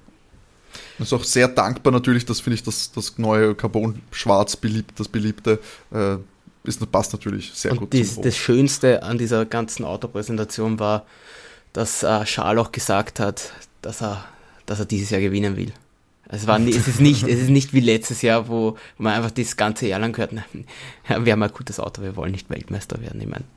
[0.99, 5.59] Ist auch sehr dankbar natürlich, das finde ich, das, das neue Carbon-Schwarz, beliebt, das beliebte,
[5.91, 6.17] äh,
[6.63, 11.05] ist, das passt natürlich sehr Und gut dies, das Schönste an dieser ganzen Autopräsentation war,
[11.73, 14.25] dass äh, Charles auch gesagt hat, dass er,
[14.65, 15.71] dass er dieses Jahr gewinnen will.
[16.29, 19.55] Es, war, es, ist nicht, es ist nicht wie letztes Jahr, wo man einfach das
[19.55, 20.33] ganze Jahr lang gehört,
[21.07, 23.21] "Na, wir haben ein gutes Auto, wir wollen nicht Weltmeister werden.
[23.21, 23.56] Ich meine, das,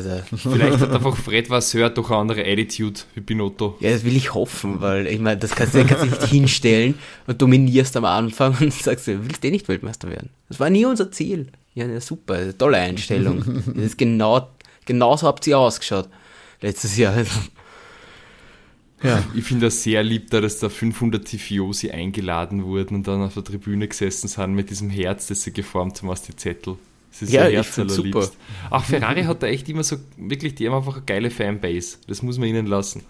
[0.36, 3.76] Vielleicht hat einfach Fred Vasseur doch eine andere Attitude wie Binotto.
[3.80, 6.94] ja, das will ich hoffen, weil ich meine, das kannst du kannst du nicht hinstellen
[7.26, 10.30] und dominierst am Anfang und sagst, du willst eh nicht Weltmeister werden.
[10.48, 11.48] Das war nie unser Ziel.
[11.74, 13.44] Ja, ja super, tolle Einstellung.
[13.74, 14.48] Das ist genau,
[14.84, 16.08] genauso habt ihr ausgeschaut
[16.60, 17.14] letztes Jahr.
[17.14, 17.40] Also,
[19.02, 19.22] Ja.
[19.34, 23.34] Ich finde das sehr lieb, da, dass da 500 Tifiosi eingeladen wurden und dann auf
[23.34, 26.76] der Tribüne gesessen sind mit diesem Herz, das sie geformt haben aus die Zettel.
[27.12, 28.36] Das ist Ja, ja ich allerliebst.
[28.70, 31.98] Auch Ferrari hat da echt immer so, wirklich, die haben einfach eine geile Fanbase.
[32.08, 33.02] Das muss man ihnen lassen.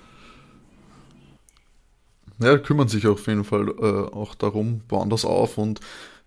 [2.41, 5.81] Ja, kümmern sich auf jeden Fall äh, auch darum, bauen das auf und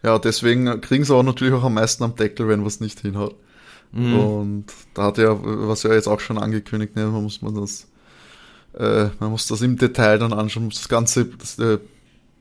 [0.03, 3.35] ja, deswegen kriegen sie auch natürlich auch am meisten am Deckel, wenn was nicht hinhaut.
[3.97, 7.87] Und da hat ja, was ja jetzt auch schon angekündigt, ne, man muss man das,
[8.73, 11.79] äh, man muss das im Detail dann anschauen, muss das ganze das, äh,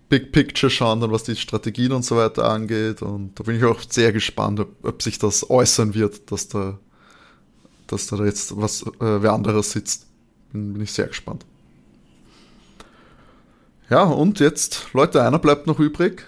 [0.09, 3.03] Big Picture schauen, dann was die Strategien und so weiter angeht.
[3.03, 6.79] Und da bin ich auch sehr gespannt, ob, ob sich das äußern wird, dass da,
[7.87, 10.07] dass da jetzt was äh, wer anderes sitzt.
[10.53, 11.45] Bin, bin ich sehr gespannt.
[13.91, 16.27] Ja, und jetzt, Leute, einer bleibt noch übrig.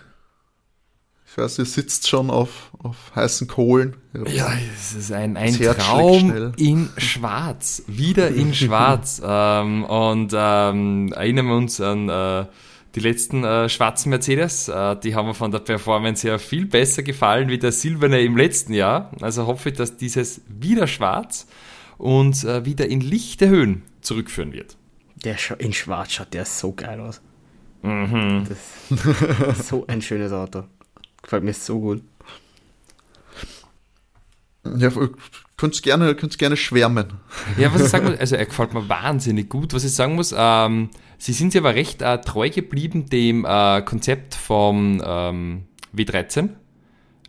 [1.28, 3.96] Ich weiß, ihr sitzt schon auf, auf heißen Kohlen.
[4.26, 7.82] Ja, es ist ein, ein Traum in Schwarz.
[7.86, 9.20] Wieder in Schwarz.
[9.22, 12.46] ähm, und ähm, erinnern wir uns an äh,
[12.96, 14.68] die letzten äh, schwarzen Mercedes.
[14.68, 18.37] Äh, die haben mir von der Performance her viel besser gefallen wie der silberne im
[18.37, 19.12] letzten Jahr.
[19.20, 21.46] Also hoffe ich, dass dieses wieder schwarz
[21.98, 24.76] und äh, wieder in lichte Höhen zurückführen wird.
[25.24, 27.20] der scha- in Schwarz schaut der so geil aus.
[27.82, 28.46] Mhm.
[29.62, 30.64] So ein schönes Auto.
[31.22, 32.02] Gefällt mir so gut.
[34.78, 34.90] Ja,
[35.56, 37.06] könnt gerne, könnt gerne schwärmen.
[37.56, 39.72] Ja, was ich sagen muss, also er gefällt mir wahnsinnig gut.
[39.74, 43.83] Was ich sagen muss, ähm, sie sind sich aber recht äh, treu geblieben dem äh,
[43.83, 46.50] Konzept vom ähm, W13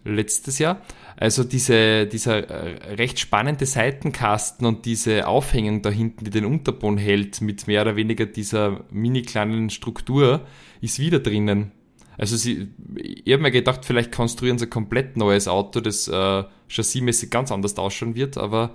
[0.04, 0.82] letztes Jahr.
[1.19, 6.97] Also diese, dieser äh, recht spannende Seitenkasten und diese Aufhängung da hinten, die den Unterboden
[6.97, 10.45] hält, mit mehr oder weniger dieser mini kleinen Struktur,
[10.80, 11.71] ist wieder drinnen.
[12.19, 16.43] Also sie, ich habe mir gedacht, vielleicht konstruieren sie ein komplett neues Auto, das äh,
[16.67, 18.71] chassismäßig ganz anders ausschauen wird, aber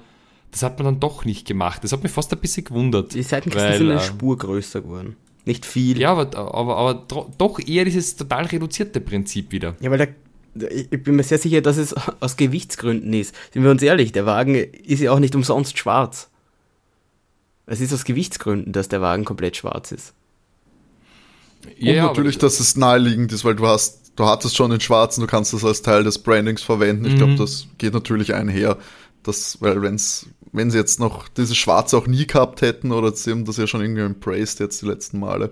[0.53, 1.83] das hat man dann doch nicht gemacht.
[1.83, 3.15] Das hat mich fast ein bisschen gewundert.
[3.15, 5.17] Die Seitenkästen sind eine äh, Spur größer geworden.
[5.45, 5.99] Nicht viel.
[5.99, 9.75] Ja, aber, aber, aber doch eher dieses total reduzierte Prinzip wieder.
[9.81, 9.99] Ja, weil
[10.55, 13.35] der, ich bin mir sehr sicher, dass es aus Gewichtsgründen ist.
[13.53, 16.29] Sind wir uns ehrlich, der Wagen ist ja auch nicht umsonst schwarz.
[17.67, 20.13] Es ist aus Gewichtsgründen, dass der Wagen komplett schwarz ist.
[21.65, 24.81] Und Ja, natürlich, aber, dass es naheliegend ist, weil du hast, du hattest schon den
[24.81, 27.07] schwarzen, du kannst das als Teil des Brandings verwenden.
[27.07, 27.37] Ich glaube, Mhm.
[27.39, 28.79] das geht natürlich einher.
[29.23, 33.31] Das, weil wenn's, wenn sie jetzt noch dieses Schwarze auch nie gehabt hätten, oder sie
[33.31, 35.51] haben das ja schon irgendwie embraced jetzt die letzten Male.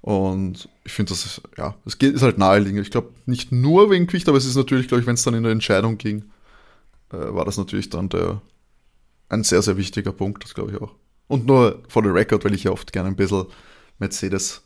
[0.00, 2.82] Und ich finde, das ist, ja, es geht, ist halt naheliegend.
[2.82, 5.34] Ich glaube, nicht nur wegen Gewicht, aber es ist natürlich, glaube ich, wenn es dann
[5.34, 6.24] in der Entscheidung ging,
[7.12, 8.42] äh, war das natürlich dann der,
[9.28, 10.92] ein sehr, sehr wichtiger Punkt, das glaube ich auch.
[11.28, 13.46] Und nur for the record, weil ich ja oft gerne ein bisschen
[13.98, 14.62] Mercedes,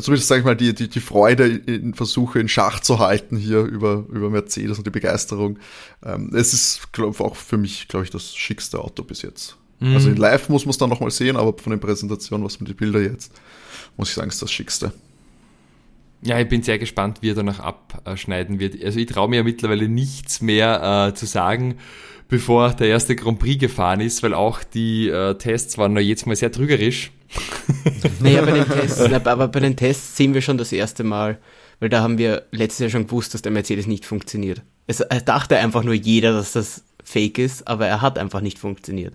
[0.00, 3.60] zumindest sage ich mal, die, die, die Freude in Versuche in Schach zu halten hier
[3.60, 5.58] über, über Mercedes und die Begeisterung.
[6.04, 9.56] Ähm, es ist, glaube ich, auch für mich, glaube ich, das schickste Auto bis jetzt.
[9.80, 9.94] Mhm.
[9.94, 12.68] Also in live muss man es dann nochmal sehen, aber von den Präsentationen, was mit
[12.68, 13.32] die Bilder jetzt,
[13.96, 14.92] muss ich sagen, ist das schickste.
[16.22, 18.82] ja, ich bin sehr gespannt, wie er danach abschneiden wird.
[18.82, 21.76] Also ich traue mir ja mittlerweile nichts mehr äh, zu sagen,
[22.34, 26.26] bevor der erste Grand Prix gefahren ist, weil auch die äh, Tests waren noch jetzt
[26.26, 27.12] mal sehr trügerisch.
[28.20, 31.38] Naja, bei den Tests, na, aber bei den Tests sehen wir schon das erste Mal,
[31.78, 34.62] weil da haben wir letztes Jahr schon gewusst, dass der Mercedes nicht funktioniert.
[34.86, 38.58] Es er dachte einfach nur jeder, dass das fake ist, aber er hat einfach nicht
[38.58, 39.14] funktioniert.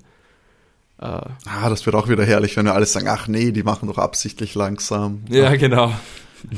[1.00, 3.88] Äh, Ah, das wird auch wieder herrlich, wenn wir alle sagen, ach nee, die machen
[3.88, 5.24] doch absichtlich langsam.
[5.30, 5.94] Ja, genau.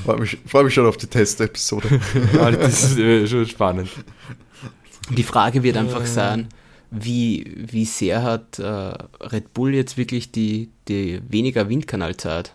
[0.05, 1.87] Freue mich, freu mich schon auf die Testepisode.
[2.35, 3.89] Ja, das ist äh, schon spannend.
[5.15, 6.47] Die Frage wird einfach sein,
[6.91, 12.53] wie, wie sehr hat äh, Red Bull jetzt wirklich die, die weniger Windkanalzeit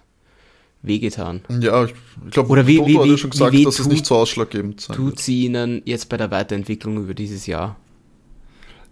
[0.82, 1.40] wehgetan?
[1.60, 1.94] ja, ich,
[2.26, 3.84] ich glaube, Oder wie- Toto wie- hat wie- ja schon gesagt, wie weh dass es
[3.84, 5.18] tut- nicht so ausschlaggebend sein Tut wird.
[5.20, 7.76] sie ihnen jetzt bei der Weiterentwicklung über dieses Jahr?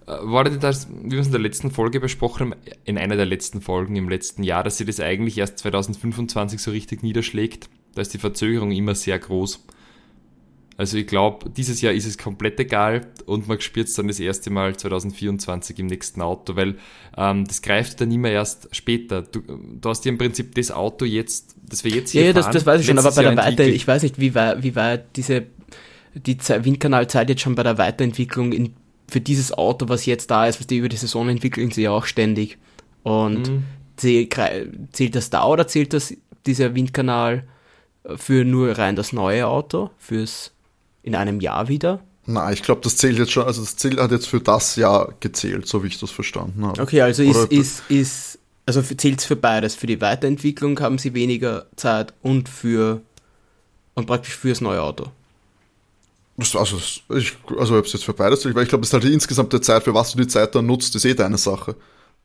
[0.07, 3.27] Äh, War das, wie wir es in der letzten Folge besprochen haben, in einer der
[3.27, 7.69] letzten Folgen im letzten Jahr, dass sie das eigentlich erst 2025 so richtig niederschlägt?
[7.95, 9.65] Da ist die Verzögerung immer sehr groß.
[10.77, 14.19] Also ich glaube, dieses Jahr ist es komplett egal und man spürt es dann das
[14.19, 16.77] erste Mal 2024 im nächsten Auto, weil
[17.17, 19.23] ähm, das greift dann immer erst später.
[19.23, 22.33] Du, du hast ja im Prinzip das Auto jetzt, das wir jetzt hier Ja, ja
[22.33, 23.75] das, fahren, das weiß ich schon, aber bei der Jahr entwickelt.
[23.77, 25.45] ich weiß nicht, wie weit, wie weit diese
[26.15, 28.75] die Ze- Windkanalzeit jetzt schon bei der Weiterentwicklung in,
[29.09, 31.91] für dieses Auto, was jetzt da ist, was die über die Saison entwickeln, sie ja
[31.91, 32.59] auch ständig.
[33.03, 33.65] Und Mhm.
[33.99, 36.15] zäh- grei- zählt das da oder zählt das
[36.47, 37.45] dieser Windkanal
[38.17, 40.53] für nur rein das neue Auto, fürs
[41.05, 42.01] in einem Jahr wieder?
[42.27, 45.13] Na, ich glaube, das zählt jetzt schon, also das Ziel hat jetzt für das Jahr
[45.21, 46.81] gezählt, so wie ich das verstanden habe.
[46.81, 49.75] Okay, also ist, ist, ist, also zählt es für beides.
[49.75, 53.03] Für die Weiterentwicklung haben sie weniger Zeit und für,
[53.95, 55.11] und praktisch fürs neue Auto.
[56.39, 56.79] Das, also,
[57.15, 59.13] ich, also ob es jetzt für beides zählt, weil ich glaube, es ist halt die
[59.13, 61.77] insgesamte Zeit, für was du die Zeit dann nutzt, ist eh deine Sache.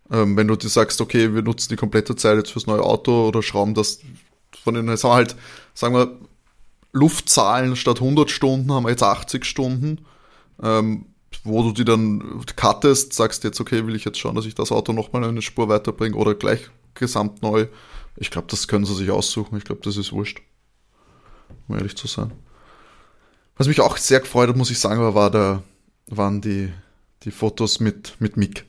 [0.09, 3.27] Ähm, wenn du dir sagst, okay, wir nutzen die komplette Zeit jetzt fürs neue Auto
[3.27, 3.99] oder schrauben das
[4.63, 5.35] von den, sagen wir halt,
[5.73, 6.17] sagen wir,
[6.91, 10.05] Luftzahlen statt 100 Stunden haben wir jetzt 80 Stunden,
[10.61, 11.05] ähm,
[11.43, 14.71] wo du die dann cuttest, sagst jetzt, okay, will ich jetzt schauen, dass ich das
[14.71, 17.67] Auto nochmal eine Spur weiterbringe oder gleich gesamt neu.
[18.15, 19.57] Ich glaube, das können sie sich aussuchen.
[19.57, 20.41] Ich glaube, das ist wurscht.
[21.67, 22.31] Um ehrlich zu sein.
[23.55, 25.63] Was mich auch sehr gefreut hat, muss ich sagen, war, der,
[26.07, 26.71] waren die,
[27.23, 28.65] die Fotos mit, mit Mick.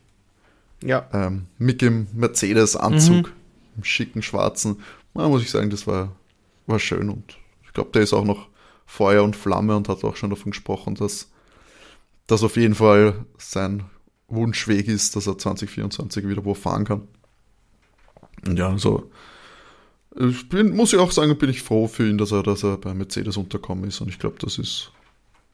[0.82, 1.08] Ja.
[1.12, 3.32] Ähm, Mick im Mercedes-Anzug,
[3.76, 4.82] im schicken schwarzen.
[5.14, 6.12] Da muss ich sagen, das war,
[6.66, 7.36] war schön und
[7.70, 8.48] ich glaube, der ist auch noch
[8.84, 11.30] Feuer und Flamme und hat auch schon davon gesprochen, dass
[12.26, 13.84] das auf jeden Fall sein
[14.26, 17.06] Wunschweg ist, dass er 2024 wieder wo fahren kann.
[18.44, 19.08] Und ja, also
[20.18, 22.76] ich bin, muss ich auch sagen, bin ich froh für ihn, dass er, dass er
[22.76, 24.00] bei Mercedes unterkommen ist.
[24.00, 24.90] Und ich glaube, das ist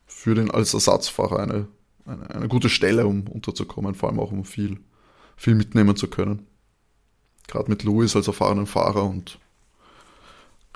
[0.07, 1.69] für den als Ersatzfahrer eine,
[2.07, 4.81] eine, eine gute Stelle, um unterzukommen, vor allem auch um viel,
[5.37, 6.47] viel mitnehmen zu können.
[7.47, 9.39] Gerade mit Lewis als erfahrenen Fahrer und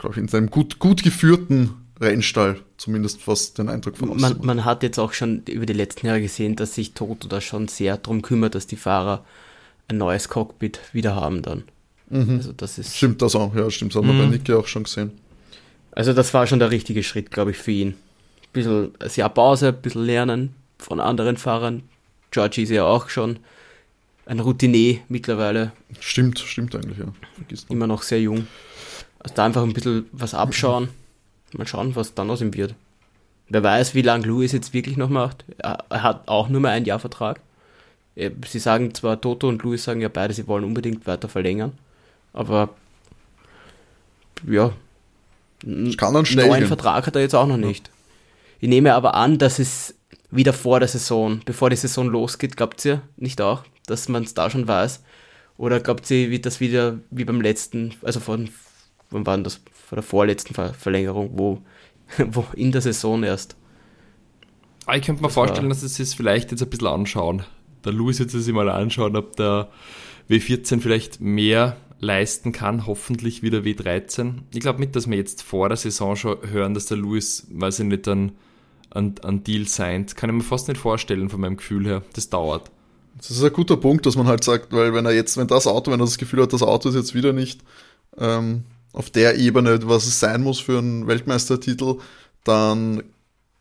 [0.00, 4.64] glaube ich in seinem gut, gut geführten Rennstall, zumindest was den Eindruck von Man, man
[4.64, 7.96] hat jetzt auch schon über die letzten Jahre gesehen, dass sich Toto da schon sehr
[7.98, 9.24] darum kümmert, dass die Fahrer
[9.88, 11.64] ein neues Cockpit wieder haben dann.
[12.10, 14.32] Also das ist, Stimmt das auch, ja, stimmt, das haben wir bei Mhm.
[14.32, 15.12] Niki auch schon gesehen.
[15.92, 17.94] also das war schon der richtige Schritt, glaube ich, für ihn.
[18.52, 21.82] Bisschen ein Jahr Pause, ein bisschen lernen von anderen Fahrern.
[22.32, 23.38] Georgie ist ja auch schon
[24.26, 27.06] ein Routinier mittlerweile, Stimmt, stimmt eigentlich, ja.
[27.68, 28.46] Immer noch sehr jung.
[29.20, 30.88] Also da einfach ein bisschen was abschauen.
[31.52, 32.74] Mal schauen, was dann aus ihm wird.
[33.48, 35.44] Wer weiß, wie lange Lewis jetzt wirklich noch macht.
[35.59, 37.40] Er, hat auch nur mal ein Jahr Vertrag.
[38.14, 41.72] Äh, Sie sagen zwar, Toto und Lewis sagen ja beide, sie wollen unbedingt weiter verlängern.
[42.33, 42.70] Aber
[44.46, 44.72] ja,
[45.62, 46.68] Es kann dann einen schnell neuen gehen.
[46.68, 47.90] Vertrag hat er jetzt auch noch nicht.
[48.61, 49.94] Ich nehme aber an, dass es
[50.30, 54.35] wieder vor der Saison, bevor die Saison losgeht, glaubt ihr nicht auch, dass man es
[54.35, 55.02] da schon weiß?
[55.59, 58.48] Oder glaubt ihr, wird das wieder wie beim letzten, also von,
[59.11, 61.62] wann war das, vor der vorletzten Ver Verlängerung, wo,
[62.33, 63.57] wo in der Saison erst?
[64.87, 67.44] Aber ich könnte mir Das vorstellen, dass sie es vielleicht jetzt ein bisschen anschauen.
[67.85, 69.68] Der Louis wird sich mal anschauen, ob der
[70.29, 74.38] W14 vielleicht mehr leisten kann, hoffentlich wie der W13.
[74.53, 77.81] Ich glaube nicht, dass wir jetzt vor der Saison schon hören, dass der Louis, weiß
[77.81, 78.33] ich nicht, ein,
[78.90, 80.16] ein, ein Deal signed.
[80.16, 82.03] Kann ich mir fast nicht vorstellen von meinem Gefühl her.
[82.14, 82.70] Das dauert.
[83.16, 85.66] Das ist ein guter Punkt, dass man halt sagt, weil wenn er jetzt, wenn das
[85.66, 87.61] Auto, wenn er das Gefühl hat, das Auto ist jetzt wieder nicht
[88.16, 91.96] ähm, auf der Ebene, was es sein muss für einen Weltmeistertitel,
[92.44, 93.03] dann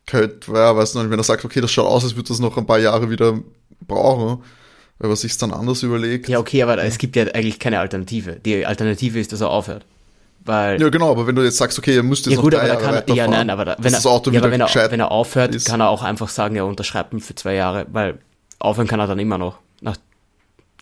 [0.06, 2.56] könnte, ja, weiß nicht, wenn er sagt, okay, das schaut aus, als würde das noch
[2.56, 3.38] ein paar Jahre wieder
[3.86, 4.42] brauchen,
[4.98, 6.28] weil er sich dann anders überlegt.
[6.28, 8.36] Ja, okay, aber es gibt ja eigentlich keine Alternative.
[8.44, 9.84] Die Alternative ist, dass er aufhört.
[10.44, 12.60] Weil Ja, genau, aber wenn du jetzt sagst, okay, er müsste jetzt Ja gut, noch
[12.60, 14.90] aber drei da Jahre kann ja nein, aber da, wenn, er, ja, aber wenn, er,
[14.90, 15.66] wenn er aufhört, ist.
[15.66, 18.18] kann er auch einfach sagen, er unterschreibt ihn für zwei Jahre, weil
[18.58, 19.58] aufhören kann er dann immer noch.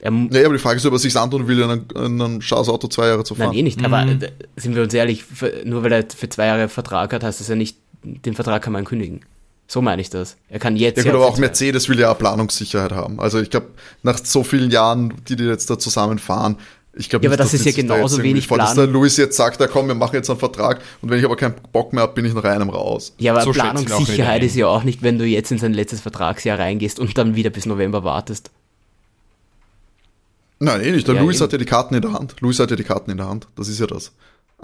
[0.00, 2.40] Er, Nee, aber die Frage ist, ob er sich antun will, in einem, in einem
[2.40, 3.48] scheiß Auto zwei Jahre zu fahren.
[3.48, 3.84] nein, eh nicht.
[3.84, 7.24] Aber äh, sind wir uns ehrlich, für, nur weil er für zwei Jahre Vertrag hat,
[7.24, 9.20] heißt das ja nicht, den Vertrag kann man kündigen.
[9.66, 10.36] So meine ich das.
[10.48, 13.20] Er kann jetzt Ja gut, aber auch Mercedes will ja auch Planungssicherheit haben.
[13.20, 13.66] Also ich glaube,
[14.02, 16.56] nach so vielen Jahren, die die jetzt da zusammen fahren,
[16.94, 18.56] ich glaube Ja, aber nicht, das dass ist ja da genauso jetzt irgendwie wenig vor,
[18.58, 21.24] dass der Luis jetzt sagt, ja komm, wir machen jetzt einen Vertrag und wenn ich
[21.24, 23.12] aber keinen Bock mehr habe, bin ich nach einem raus.
[23.18, 26.58] Ja, aber So Planungssicherheit ist ja auch nicht, wenn du jetzt in sein letztes Vertragsjahr
[26.58, 28.50] reingehst und dann wieder bis November wartest.
[30.60, 31.06] Nein, eh nicht.
[31.06, 32.36] Der Ja, Luis hat ja die Karten in der Hand.
[32.40, 33.48] Luis hat ja die Karten in der Hand.
[33.56, 34.12] Das ist ja das.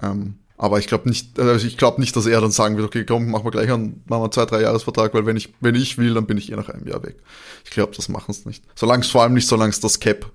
[0.03, 3.05] Ähm, aber ich glaube nicht, also ich glaube nicht, dass er dann sagen wird, okay,
[3.05, 5.75] komm, machen wir gleich einen, machen wir einen zwei, drei Jahresvertrag, weil wenn ich, wenn
[5.75, 7.17] ich will, dann bin ich eh nach einem Jahr weg.
[7.65, 8.65] Ich glaube, das machen es nicht.
[8.75, 10.31] Solange es vor allem nicht, solange es das Cap,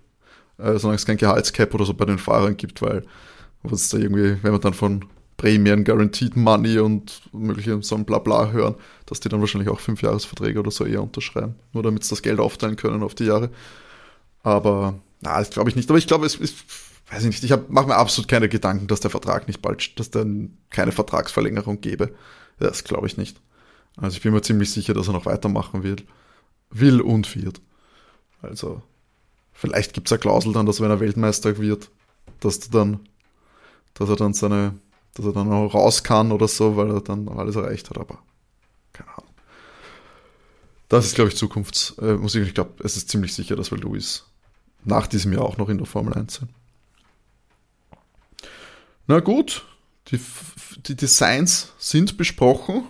[0.57, 3.03] äh, solange es kein Gehaltscap oder so bei den Fahrern gibt, weil
[3.63, 5.05] was da irgendwie, wenn man dann von
[5.39, 10.01] Prämien, Guaranteed Money und mögliche so ein Blabla hören, dass die dann wahrscheinlich auch fünf
[10.01, 13.49] Jahresverträge oder so eher unterschreiben, nur damit sie das Geld aufteilen können auf die Jahre.
[14.43, 15.89] Aber, na, das glaube ich nicht.
[15.89, 16.55] Aber ich glaube, es ist,
[17.11, 20.09] weiß ich nicht, ich mache mir absolut keine Gedanken, dass der Vertrag nicht bald, dass
[20.09, 22.15] dann keine Vertragsverlängerung gäbe.
[22.59, 23.39] Das glaube ich nicht.
[23.97, 25.97] Also ich bin mir ziemlich sicher, dass er noch weitermachen will,
[26.69, 27.61] will und wird.
[28.41, 28.81] Also,
[29.51, 31.89] vielleicht gibt es eine Klausel dann, dass wenn er Weltmeister wird,
[32.39, 32.99] dass du dann,
[33.93, 34.75] dass er dann seine,
[35.15, 38.19] dass er dann auch raus kann oder so, weil er dann alles erreicht hat, aber
[38.93, 39.33] keine Ahnung.
[40.87, 42.47] Das ist, glaube ich, Zukunftsmusik.
[42.47, 44.25] Ich glaube, es ist ziemlich sicher, dass wir Luis
[44.83, 46.49] nach diesem Jahr auch noch in der Formel 1 sind.
[49.07, 49.65] Na gut,
[50.07, 50.19] die,
[50.87, 52.83] die Designs sind besprochen.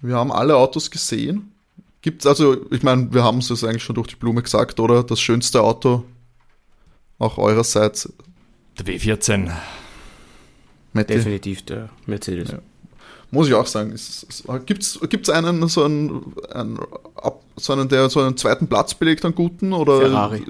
[0.00, 1.52] Wir haben alle Autos gesehen.
[2.02, 5.02] Gibt's also, ich meine, wir haben es jetzt eigentlich schon durch die Blume gesagt, oder?
[5.02, 6.04] Das schönste Auto
[7.18, 8.12] auch eurerseits.
[8.78, 9.50] Der W14.
[10.92, 12.50] Matti, Definitiv der Mercedes.
[12.50, 12.58] Ja.
[13.30, 13.94] muss ich auch sagen.
[14.66, 16.78] Gibt es gibt's einen, so einen, einen,
[17.56, 19.72] so einen, der so einen zweiten Platz belegt, einen guten?
[19.72, 20.44] Oder Ferrari.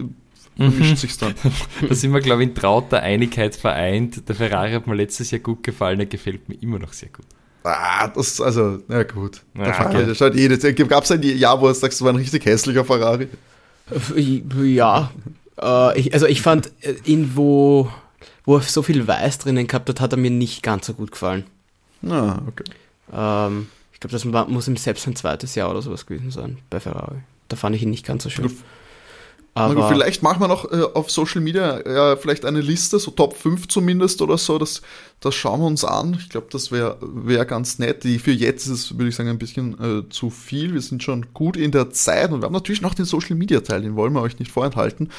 [0.56, 1.34] Vermischt sich's dann?
[1.88, 4.28] Da sind wir, glaube ich, in trauter Einigkeit vereint.
[4.28, 7.26] Der Ferrari hat mir letztes Jahr gut gefallen, der gefällt mir immer noch sehr gut.
[7.64, 9.42] Ah, das, also, na gut.
[9.56, 10.06] Der Ja, Ferrari, okay.
[10.06, 12.84] der schaut jedes, gab es ein Jahr, wo du sagst, das war ein richtig hässlicher
[12.84, 13.28] Ferrari?
[14.14, 15.10] Ja,
[15.60, 17.90] äh, ich, also ich fand äh, ihn, wo,
[18.44, 21.12] wo er so viel Weiß drinnen gehabt hat, hat er mir nicht ganz so gut
[21.12, 21.44] gefallen.
[22.06, 22.64] Ah, okay.
[23.12, 26.80] Ähm, ich glaube, das muss ihm selbst ein zweites Jahr oder sowas gewesen sein bei
[26.80, 27.16] Ferrari.
[27.48, 28.50] Da fand ich ihn nicht ganz so schön.
[29.56, 33.36] Aber vielleicht machen wir noch äh, auf Social Media äh, vielleicht eine Liste, so Top
[33.36, 34.58] 5 zumindest oder so.
[34.58, 34.82] Das,
[35.20, 36.16] das schauen wir uns an.
[36.18, 38.02] Ich glaube, das wäre wär ganz nett.
[38.02, 40.74] Die, für jetzt ist es, würde ich sagen, ein bisschen äh, zu viel.
[40.74, 43.60] Wir sind schon gut in der Zeit und wir haben natürlich noch den Social Media
[43.60, 45.10] Teil, den wollen wir euch nicht vorenthalten.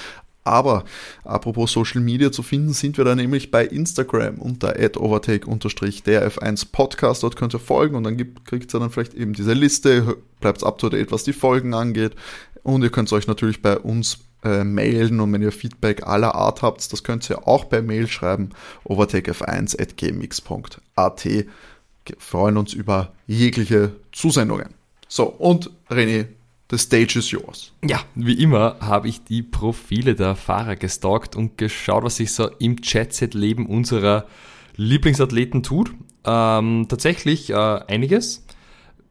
[0.44, 0.84] Aber
[1.24, 7.24] apropos Social Media zu finden, sind wir da nämlich bei Instagram unter overtake-der F1 Podcast.
[7.24, 10.64] Dort könnt ihr folgen und dann gibt, kriegt ihr dann vielleicht eben diese Liste, bleibt
[10.64, 12.16] up to date, was die Folgen angeht.
[12.66, 16.64] Und ihr könnt euch natürlich bei uns äh, mailen und wenn ihr Feedback aller Art
[16.64, 18.50] habt, das könnt ihr auch per Mail schreiben,
[18.86, 21.26] overtakef1.gmx.at.
[21.26, 21.46] Wir
[22.18, 24.74] freuen uns über jegliche Zusendungen.
[25.08, 26.26] So, und René,
[26.72, 27.72] the stage is yours.
[27.84, 32.50] Ja, wie immer habe ich die Profile der Fahrer gestalkt und geschaut, was sich so
[32.58, 34.26] im Chatset-Leben unserer
[34.76, 35.94] Lieblingsathleten tut.
[36.24, 38.44] Ähm, tatsächlich äh, einiges.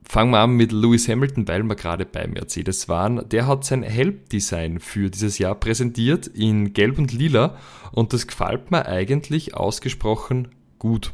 [0.06, 3.26] Fangen wir an mit Lewis Hamilton, weil wir gerade bei Mercedes waren.
[3.30, 7.56] Der hat sein Help-Design für dieses Jahr präsentiert in Gelb und Lila
[7.92, 10.48] und das gefällt mir eigentlich ausgesprochen
[10.78, 11.12] gut.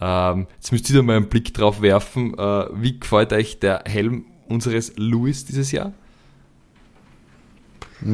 [0.00, 2.32] Ähm, jetzt müsst ihr da mal einen Blick drauf werfen.
[2.38, 5.92] Äh, wie gefällt euch der Helm unseres Lewis dieses Jahr?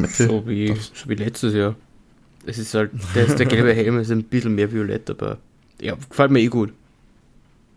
[0.09, 1.77] so wie, so wie letztes Jahr.
[2.45, 5.39] Es ist halt, der, der gelbe Helm ist ein bisschen mehr violett, aber
[5.81, 6.73] ja, gefällt mir eh gut.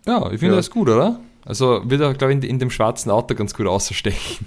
[0.06, 0.56] Ja, ich finde Ja.
[0.56, 1.20] das gut, oder?
[1.44, 4.46] Also wird er, glaube ich, in, in dem schwarzen Auto ganz gut ausstechen.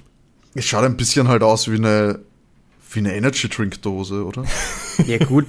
[0.54, 2.20] Es schaut ein bisschen halt aus wie eine,
[2.92, 4.44] wie eine Energy Drink Dose, oder?
[5.08, 5.48] Ja gut,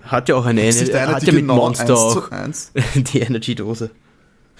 [0.00, 2.14] hat ja auch eine, Ist nicht Ener eine, hat ja mit genau Monster eins auch
[2.14, 2.72] zu eins?
[2.94, 3.90] die Energy-Dose.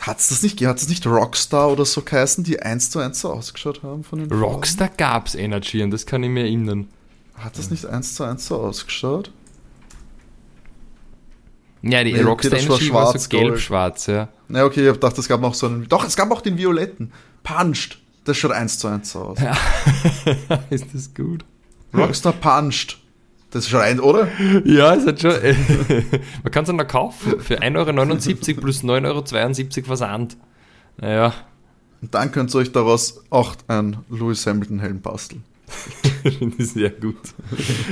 [0.00, 3.30] Hat's das nicht, hat's das nicht Rockstar oder so geheißen, die eins zu eins so
[3.30, 6.88] ausgeschaut haben von den Rockstar gab's Energy und das kann ich mir erinnern.
[7.34, 9.32] Hat das nicht eins zu eins so ausgeschaut?
[11.82, 13.42] Ja, die Nee, okay, Rockstar das war Energy war so schwarz-gold.
[13.44, 14.28] gelb-schwarz, ja.
[14.48, 15.88] Na okay, ich gedacht, es gab noch so einen.
[15.88, 17.12] Doch, es gab auch den violetten.
[17.42, 17.98] Punched.
[18.24, 19.38] Das schaut eins zu eins so aus.
[20.70, 21.44] Ist das gut?
[21.94, 22.98] Rockstar Punched.
[23.50, 24.28] Das schaut ein, oder?
[24.64, 25.32] Ja, es hat schon.
[26.42, 30.36] Man kann es dann noch kaufen für 1,79 Euro plus 9,72 Euro Versand.
[30.98, 31.32] Naja,
[32.02, 35.44] Und dann könnt ihr euch daraus auch ein Lewis Hamilton Helm basteln.
[36.22, 37.16] finde ich sehr gut.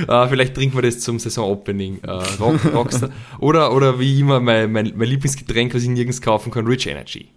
[0.07, 1.99] äh, vielleicht trinken wir das zum Saisonopening.
[2.03, 3.09] Äh, Rock, Rockstar.
[3.39, 7.29] Oder, oder wie immer mein, mein, mein Lieblingsgetränk, was ich nirgends kaufen kann, Rich Energy.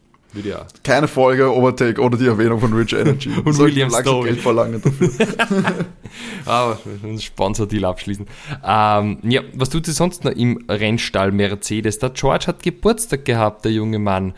[0.45, 0.67] Ja.
[0.85, 3.31] Keine Folge, Overtake oder die Erwähnung von Rich Energy.
[3.45, 4.25] Und Sollten William Stowe.
[4.27, 5.11] Geld verlangen dafür.
[6.45, 8.27] Aber einen Sponsor-Deal abschließen.
[8.65, 11.99] Ähm, ja, was tut sie sonst noch im Rennstall Mercedes?
[11.99, 14.35] Der George hat Geburtstag gehabt, der junge Mann.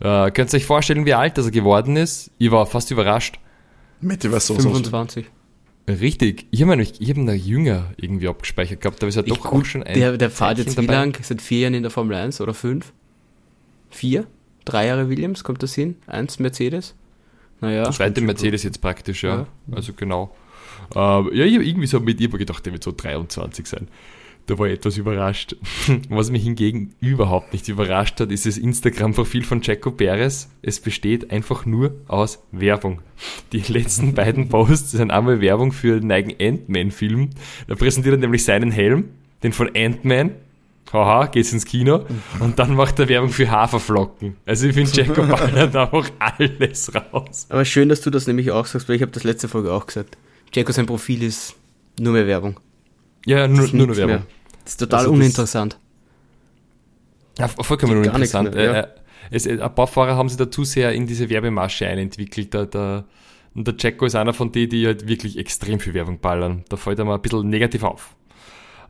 [0.00, 2.30] Äh, könnt ihr euch vorstellen, wie alt er geworden ist?
[2.38, 3.38] Ich war fast überrascht.
[4.00, 4.62] Weiß sowas aus.
[4.62, 5.26] 25.
[5.88, 6.46] Richtig.
[6.50, 9.46] Ich habe ihn, ich hab noch jünger irgendwie abgespeichert gehabt, aber ist ja Ich doch
[9.46, 9.94] auch gut, schon ein.
[9.94, 11.16] der, der fährt jetzt wie lang?
[11.22, 12.92] Seit vier Jahren in der Formel 1 oder fünf?
[13.90, 14.26] Vier?
[14.64, 15.96] Drei Jahre Williams, kommt das hin?
[16.08, 16.94] Eins Mercedes?
[17.60, 17.90] Naja.
[17.92, 19.36] Zweite Mercedes jetzt praktisch, ja.
[19.36, 19.46] Ja.
[19.72, 20.34] Also genau.
[20.94, 23.88] Ähm, ja, ich habe irgendwie so mit ihr gedacht, der wird so 23 sein.
[24.46, 25.56] Da war ich etwas überrascht.
[26.08, 30.48] Was mich hingegen überhaupt nicht überrascht hat, ist das Instagram-Profil von Jaco Perez.
[30.62, 33.00] Es besteht einfach nur aus Werbung.
[33.52, 37.30] Die letzten beiden Posts sind einmal Werbung für den eigenen Ant-Man-Film.
[37.66, 39.08] Da präsentiert er nämlich seinen Helm,
[39.42, 40.30] den von Ant-Man.
[40.92, 42.06] Haha, geht's ins Kino.
[42.38, 44.36] Und dann macht er Werbung für Haferflocken.
[44.46, 47.46] Also ich finde, Jaco ballert einfach alles raus.
[47.48, 49.86] Aber schön, dass du das nämlich auch sagst, weil ich habe das letzte Folge auch
[49.86, 50.16] gesagt.
[50.54, 51.56] Jaco, sein Profil ist
[51.98, 52.60] nur mehr Werbung.
[53.26, 54.16] Ja, nur, nur nichts Werbung.
[54.16, 54.26] mehr.
[54.66, 55.78] Das ist total Also uninteressant.
[57.38, 58.52] Ja, vollkommen uninteressant.
[58.52, 58.72] mehr, ja.
[58.72, 58.86] Äh, äh,
[59.30, 62.52] es, äh, ein paar Fahrer haben sich dazu sehr in diese Werbemasche einentwickelt.
[62.52, 63.04] Der, der,
[63.54, 66.64] und der Jacko ist einer von denen, die halt wirklich extrem viel Werbung ballern.
[66.68, 68.16] Da fällt er mal ein bisschen negativ auf.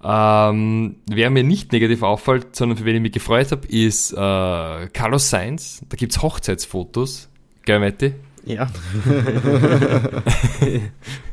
[0.03, 4.16] Ähm, wer mir nicht negativ auffällt, sondern für wen ich mich gefreut habe, ist äh,
[4.16, 5.83] Carlos Sainz.
[5.91, 7.29] Da gibt's Hochzeitsfotos.
[7.66, 8.14] Gell, Matti?
[8.47, 8.68] Ja.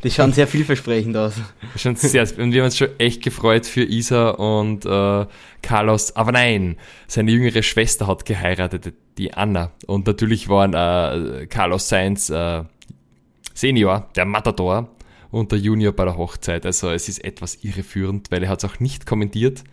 [0.04, 1.36] Die schauen sehr vielversprechend aus.
[1.76, 5.28] Schon sehr, und wir haben uns schon echt gefreut für Isa und äh,
[5.62, 6.16] Carlos.
[6.16, 6.76] Aber nein,
[7.08, 9.72] seine jüngere Schwester hat geheiratet, die Anna.
[9.86, 12.64] Und natürlich waren äh, Carlos Sainz äh,
[13.54, 14.90] Senior, der Matador,
[15.30, 16.66] und der Junior bei der Hochzeit.
[16.66, 19.64] Also es ist etwas irreführend, weil er hat es auch nicht kommentiert.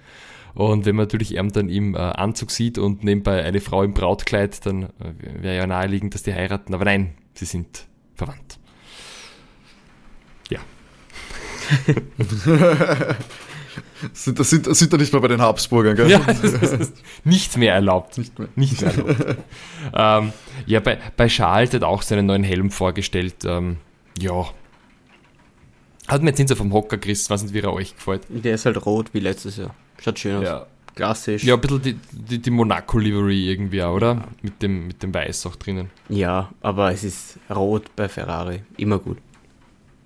[0.54, 3.94] Und wenn man natürlich ihn dann im äh, Anzug sieht und nebenbei eine Frau im
[3.94, 4.88] Brautkleid, dann äh,
[5.42, 6.74] wäre ja naheliegend, dass die heiraten.
[6.74, 8.58] Aber nein, sie sind verwandt.
[10.50, 10.60] Ja.
[14.14, 16.10] Sind, das sind, das sind da nicht mehr bei den Habsburgern, gell?
[16.10, 18.18] Ja, das ist nicht mehr erlaubt.
[18.18, 18.48] Nicht mehr.
[18.56, 19.36] Nicht mehr erlaubt.
[19.94, 20.32] ähm,
[20.66, 23.44] ja, bei, bei Charles hat auch seinen neuen Helm vorgestellt.
[23.44, 23.76] Ähm,
[24.18, 24.46] ja.
[26.08, 28.22] Hat mir jetzt nicht so vom Hocker gerissen, weiß nicht, wie er euch gefällt.
[28.28, 29.74] Der ist halt rot wie letztes Jahr.
[30.02, 30.44] Schaut schön aus.
[30.44, 31.44] Ja, Klassisch.
[31.44, 34.28] ja ein bisschen die, die, die Monaco-Livery irgendwie auch, oder?
[34.42, 35.90] Mit dem, mit dem Weiß auch drinnen.
[36.08, 38.62] Ja, aber es ist rot bei Ferrari.
[38.76, 39.18] Immer gut.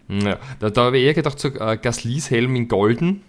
[0.08, 3.22] Ja, da, da habe ich eher gedacht, so äh, Gaslys Helm in Golden.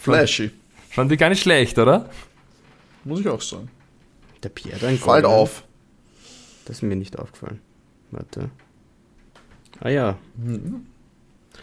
[0.00, 0.50] Flashy,
[0.90, 2.08] Fand ich gar nicht schlecht, oder?
[3.04, 3.68] muss ich auch sagen.
[4.42, 5.64] Der Pierre dann Fällt auf.
[6.64, 7.60] Das ist mir nicht aufgefallen.
[8.10, 8.50] Warte.
[9.80, 10.18] Ah ja,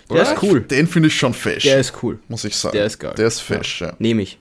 [0.10, 0.22] Oder?
[0.22, 0.62] ist cool.
[0.62, 2.20] Den finde ich schon fesch, der ist cool.
[2.28, 2.74] muss ich sagen.
[2.74, 3.14] der ist geil.
[3.18, 3.94] Der ist fesch, ja.
[4.00, 4.39] Nehme ich.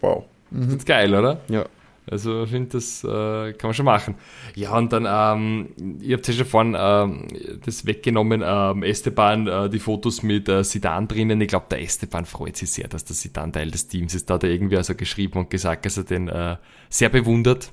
[0.00, 0.24] Wow.
[0.50, 1.40] Das ist geil, oder?
[1.48, 1.66] Ja.
[2.10, 4.16] Also ich finde, das äh, kann man schon machen.
[4.54, 5.68] Ja, und dann, ähm,
[6.00, 7.28] ihr habt ja schon vorhin ähm,
[7.64, 11.40] das weggenommen, ähm, Esteban, äh, die Fotos mit äh, Sidan drinnen.
[11.40, 14.28] Ich glaube, der Esteban freut sich sehr, dass der Sidan Teil des Teams ist.
[14.28, 16.56] Da hat er irgendwie also geschrieben und gesagt, dass er den äh,
[16.90, 17.72] sehr bewundert.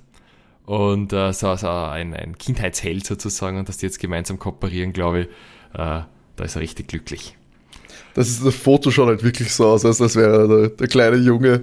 [0.65, 5.21] Und äh, so, so ein, ein Kindheitsheld sozusagen und dass die jetzt gemeinsam kooperieren, glaube
[5.21, 5.27] ich,
[5.77, 6.03] äh,
[6.35, 7.35] da ist er richtig glücklich.
[8.13, 11.61] Das, ist, das Foto schaut halt wirklich so aus, als, wäre der, der kleine Junge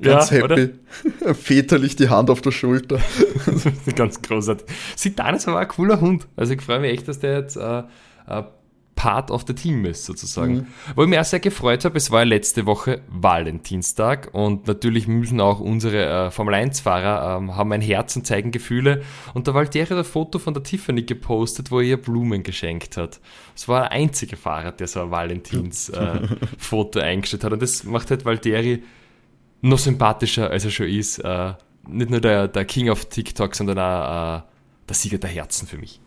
[0.00, 0.70] ganz Ja, happy.
[1.34, 2.98] Väterlich die Hand auf der Schulter.
[3.96, 4.66] Ganz großartig.
[4.94, 6.26] Sidan ist aber ein cooler Hund.
[6.36, 7.82] Also ich freue mich echt, dass der jetzt äh,
[8.26, 8.42] äh,
[8.96, 10.68] Part of the Team ist, sozusagen.
[10.94, 15.38] Wo ich mich auch sehr gefreut habe, es war letzte Woche Valentinstag und natürlich müssen
[15.38, 19.02] auch unsere äh, Formel-1-Fahrer ähm, haben ein Herz und zeigen Gefühle.
[19.34, 22.96] Und der Valtteri hat ein Foto von der Tiffany gepostet, wo er ihr Blumen geschenkt
[22.96, 23.20] hat.
[23.54, 27.52] Es war der einzige Fahrer, der so ein Valentins-Foto eingestellt hat.
[27.52, 28.82] Und das macht halt Valtteri
[29.60, 31.18] noch sympathischer, als er schon ist.
[31.18, 31.52] Äh,
[31.86, 34.42] nicht nur der, der King of TikTok, sondern auch äh,
[34.88, 36.00] der Sieger der Herzen für mich.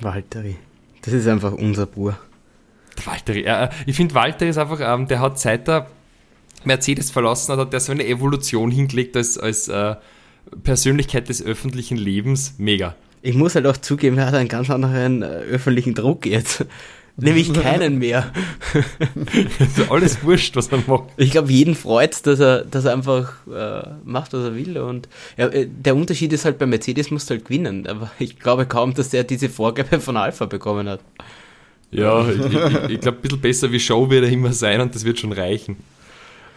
[0.00, 0.56] Valtteri.
[1.02, 2.18] Das ist einfach unser Bur.
[3.00, 3.42] Der Valtteri.
[3.42, 5.86] Äh, ich finde, Valtteri ist einfach, ähm, der hat seit er
[6.64, 9.96] Mercedes verlassen hat, hat der so eine Evolution hingelegt als, als äh,
[10.62, 12.54] Persönlichkeit des öffentlichen Lebens.
[12.58, 12.94] Mega.
[13.22, 16.64] Ich muss halt auch zugeben, er hat einen ganz anderen äh, öffentlichen Druck jetzt.
[17.16, 18.32] Nämlich keinen mehr.
[19.58, 21.10] Also alles wurscht, was man macht.
[21.16, 24.78] Ich glaube, jeden freut dass er, dass er einfach äh, macht, was er will.
[24.78, 27.86] Und ja, äh, der Unterschied ist halt, bei Mercedes musst du halt gewinnen.
[27.86, 31.00] Aber ich glaube kaum, dass er diese Vorgabe von Alpha bekommen hat.
[31.92, 34.94] Ja, ich, ich, ich glaube, ein bisschen besser wie Show wird er immer sein und
[34.94, 35.76] das wird schon reichen.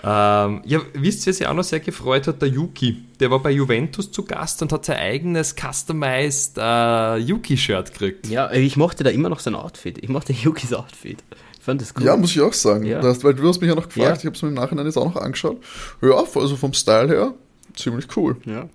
[0.05, 2.41] Ähm, ja, wisst ihr, wer sich auch noch sehr gefreut hat?
[2.41, 3.03] Der Yuki.
[3.21, 8.27] Der war bei Juventus zu Gast und hat sein eigenes customized äh, Yuki-Shirt gekriegt.
[8.27, 9.97] Ja, ich mochte da immer noch sein Outfit.
[9.99, 11.23] Ich mochte Yukis Outfit.
[11.57, 12.03] Ich fand das cool.
[12.05, 12.85] Ja, muss ich auch sagen.
[12.85, 12.99] Ja.
[12.99, 14.13] Das, weil du hast mich ja noch gefragt, Ja.
[14.19, 15.63] ich habe es mir im Nachhinein jetzt auch noch angeschaut.
[16.01, 17.33] Ja, also vom Style her,
[17.75, 18.37] ziemlich cool.
[18.45, 18.69] ja.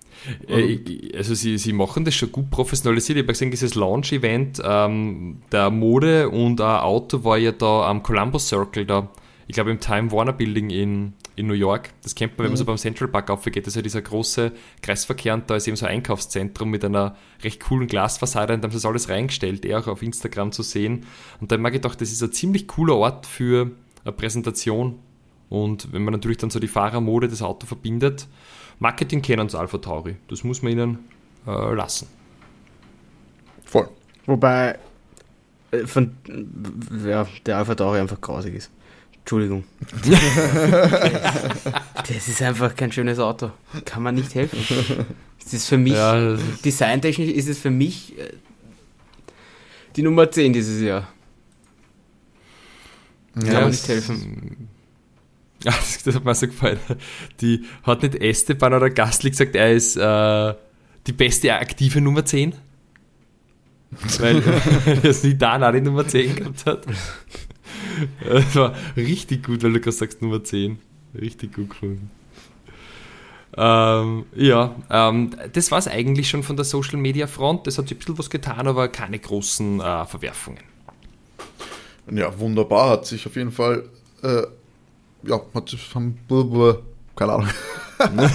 [0.47, 0.79] Äh,
[1.15, 3.17] also sie, sie machen das schon gut professionalisiert.
[3.17, 8.03] Ich habe gesehen, dieses Launch-Event ähm, der Mode und ein Auto war ja da am
[8.03, 9.09] Columbus Circle da.
[9.47, 11.89] Ich glaube im Time Warner Building in, in New York.
[12.03, 13.65] Das kennt man, wenn man so beim Central Park aufgeht.
[13.65, 14.51] Das ist ja dieser große
[14.83, 18.67] Kreisverkehr und da ist eben so ein Einkaufszentrum mit einer recht coolen Glasfassade und da
[18.67, 21.07] haben sie das alles reingestellt, eher auch auf Instagram zu sehen.
[21.41, 23.71] Und da habe ich gedacht, das ist ein ziemlich cooler Ort für
[24.03, 24.99] eine Präsentation.
[25.49, 28.27] Und wenn man natürlich dann so die Fahrermode das Auto verbindet,
[28.79, 30.15] Marketing kennen sie Alpha Tauri.
[30.29, 30.99] Das muss man ihnen
[31.45, 32.07] äh, lassen.
[33.65, 33.89] Voll.
[34.25, 34.77] Wobei,
[35.71, 36.15] Äh, Von,
[37.05, 38.71] ja, der Alpha Tauri einfach grausig ist.
[39.19, 39.63] Entschuldigung.
[42.07, 43.51] das ist einfach kein schönes Auto.
[43.85, 45.05] Kann man nicht helfen.
[45.43, 48.33] Das ist für mich, Ja, designtechnisch ist es für mich äh,
[49.95, 51.07] die Nummer 10 dieses Jahr.
[53.33, 54.68] Kann Ja, man nicht helfen.
[55.63, 56.79] Das, das hat mir so gefallen.
[57.41, 60.53] Die hat nicht Esteban oder Gastli gesagt, er ist äh,
[61.05, 62.53] die beste aktive Nummer 10?
[64.19, 64.41] Weil
[65.03, 66.85] das Nidan auch die Nummer 10 gehabt hat.
[68.25, 70.79] Das war richtig gut, weil du gerade sagst Nummer 10.
[71.19, 72.09] Richtig gut gefunden.
[73.57, 77.67] Ähm, ja, ähm, das war es eigentlich schon von der Social Media Front.
[77.67, 80.63] Das hat sich ein bisschen was getan, aber keine großen äh, Verwerfungen.
[82.11, 83.83] Ja, wunderbar, hat sich auf jeden Fall,
[84.23, 84.43] äh,
[85.23, 86.17] ja, hat sich, haben,
[87.15, 87.49] keine Ahnung.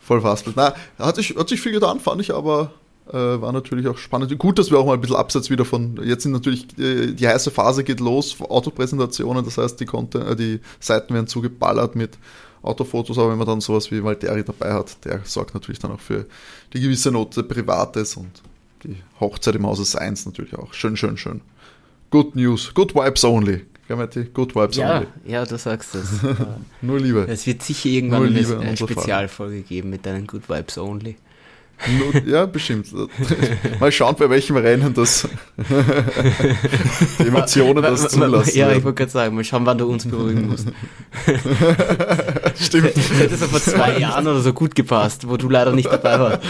[0.00, 0.56] Voll verhaspelt.
[0.56, 2.72] Na, hat sich, hat sich viel getan, fand ich, aber
[3.08, 4.36] äh, war natürlich auch spannend.
[4.38, 7.26] Gut, dass wir auch mal ein bisschen abseits wieder von, jetzt sind natürlich, äh, die
[7.26, 12.18] heiße Phase geht los, Autopräsentationen, das heißt, die, Content, äh, die Seiten werden zugeballert mit
[12.62, 16.00] Autofotos, aber wenn man dann sowas wie Valtteri dabei hat, der sorgt natürlich dann auch
[16.00, 16.26] für
[16.72, 18.42] die gewisse Note Privates und
[18.84, 20.72] die Hochzeit im Hause Science natürlich auch.
[20.74, 21.40] Schön, schön, schön.
[22.10, 23.64] Good News, good vibes only.
[23.90, 24.24] Gell, Matti?
[24.32, 25.08] Good vibes Ja, only.
[25.26, 26.20] ja, du sagst das.
[26.80, 27.26] Nur Liebe.
[27.28, 31.16] Es wird sicher irgendwann eine, eine Spezialfolge geben mit deinen Good Vibes Only.
[31.98, 32.86] Nur, ja, bestimmt.
[33.80, 35.26] Mal schauen, bei welchem Rennen das
[37.18, 38.56] die Emotionen das zulassen.
[38.56, 40.68] Ja, ich wollte gerade sagen, mal schauen, wann du uns beruhigen musst.
[42.60, 42.96] Stimmt.
[42.96, 46.20] Das hätte so vor zwei Jahren oder so gut gepasst, wo du leider nicht dabei
[46.20, 46.42] warst.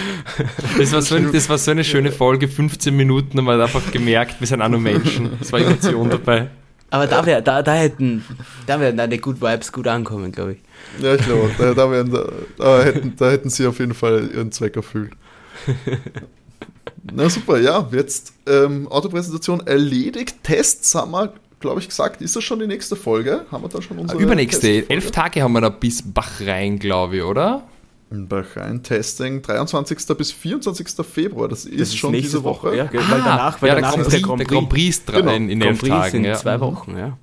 [0.76, 3.74] Das war, so ein, das war so eine schöne Folge, 15 Minuten, und man hat
[3.74, 5.38] einfach gemerkt, wir sind auch nur Menschen.
[5.40, 6.50] Es war Emotion dabei.
[6.90, 8.24] Aber da, wär, da, da hätten
[8.66, 10.58] da werden deine Good Vibes gut ankommen, glaube ich.
[11.02, 12.28] Ja, ich glaube, da, da, wären, da,
[12.58, 15.12] da, hätten, da hätten sie auf jeden Fall ihren Zweck erfüllt.
[17.12, 20.36] Na super, ja, jetzt ähm, Autopräsentation erledigt.
[20.42, 22.20] Tests haben wir, glaube ich, gesagt.
[22.22, 23.46] Ist das schon die nächste Folge?
[23.50, 27.22] Haben wir da schon unsere Übernächste, elf Tage haben wir da bis Bachrhein, glaube ich,
[27.22, 27.62] oder?
[28.10, 29.98] In Bahrain Testing, 23.
[30.16, 31.06] bis 24.
[31.06, 31.48] Februar.
[31.48, 32.74] Das ist, Das ist schon diese Woche.
[32.76, 34.56] Ja, weil danach, weil Ah, ja, danach der, ist der Grand Prix, der.
[34.58, 36.24] Grand Prix ist dran Genau, in, in Grand elf Prix Tagen.
[36.24, 36.34] Ja.
[36.34, 37.18] zwei Wochen, ja.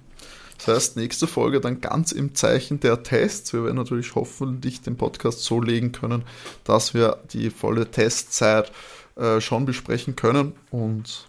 [0.57, 3.51] Das heißt, nächste Folge dann ganz im Zeichen der Tests.
[3.53, 6.23] Wir werden natürlich hoffentlich den Podcast so legen können,
[6.63, 8.71] dass wir die volle Testzeit
[9.17, 10.53] äh, schon besprechen können.
[10.71, 11.27] Und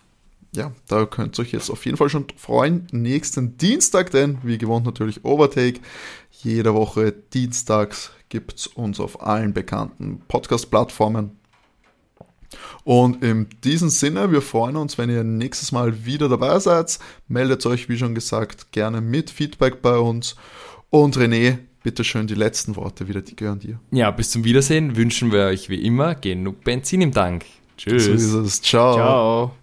[0.52, 2.86] ja, da könnt ihr euch jetzt auf jeden Fall schon freuen.
[2.90, 5.80] Nächsten Dienstag, denn wie gewohnt natürlich Overtake.
[6.30, 11.32] Jede Woche dienstags gibt es uns auf allen bekannten Podcast-Plattformen.
[12.84, 16.98] Und in diesem Sinne, wir freuen uns, wenn ihr nächstes Mal wieder dabei seid.
[17.28, 20.36] Meldet euch, wie schon gesagt, gerne mit Feedback bei uns.
[20.88, 23.78] Und René, bitteschön die letzten Worte wieder, die gehören dir.
[23.90, 27.44] ja, bis zum Wiedersehen wünschen wir euch wie immer genug Benzin im Tank.
[27.76, 28.06] Tschüss.
[28.06, 28.62] So ist es.
[28.62, 28.94] Ciao.
[28.94, 29.58] Ciao.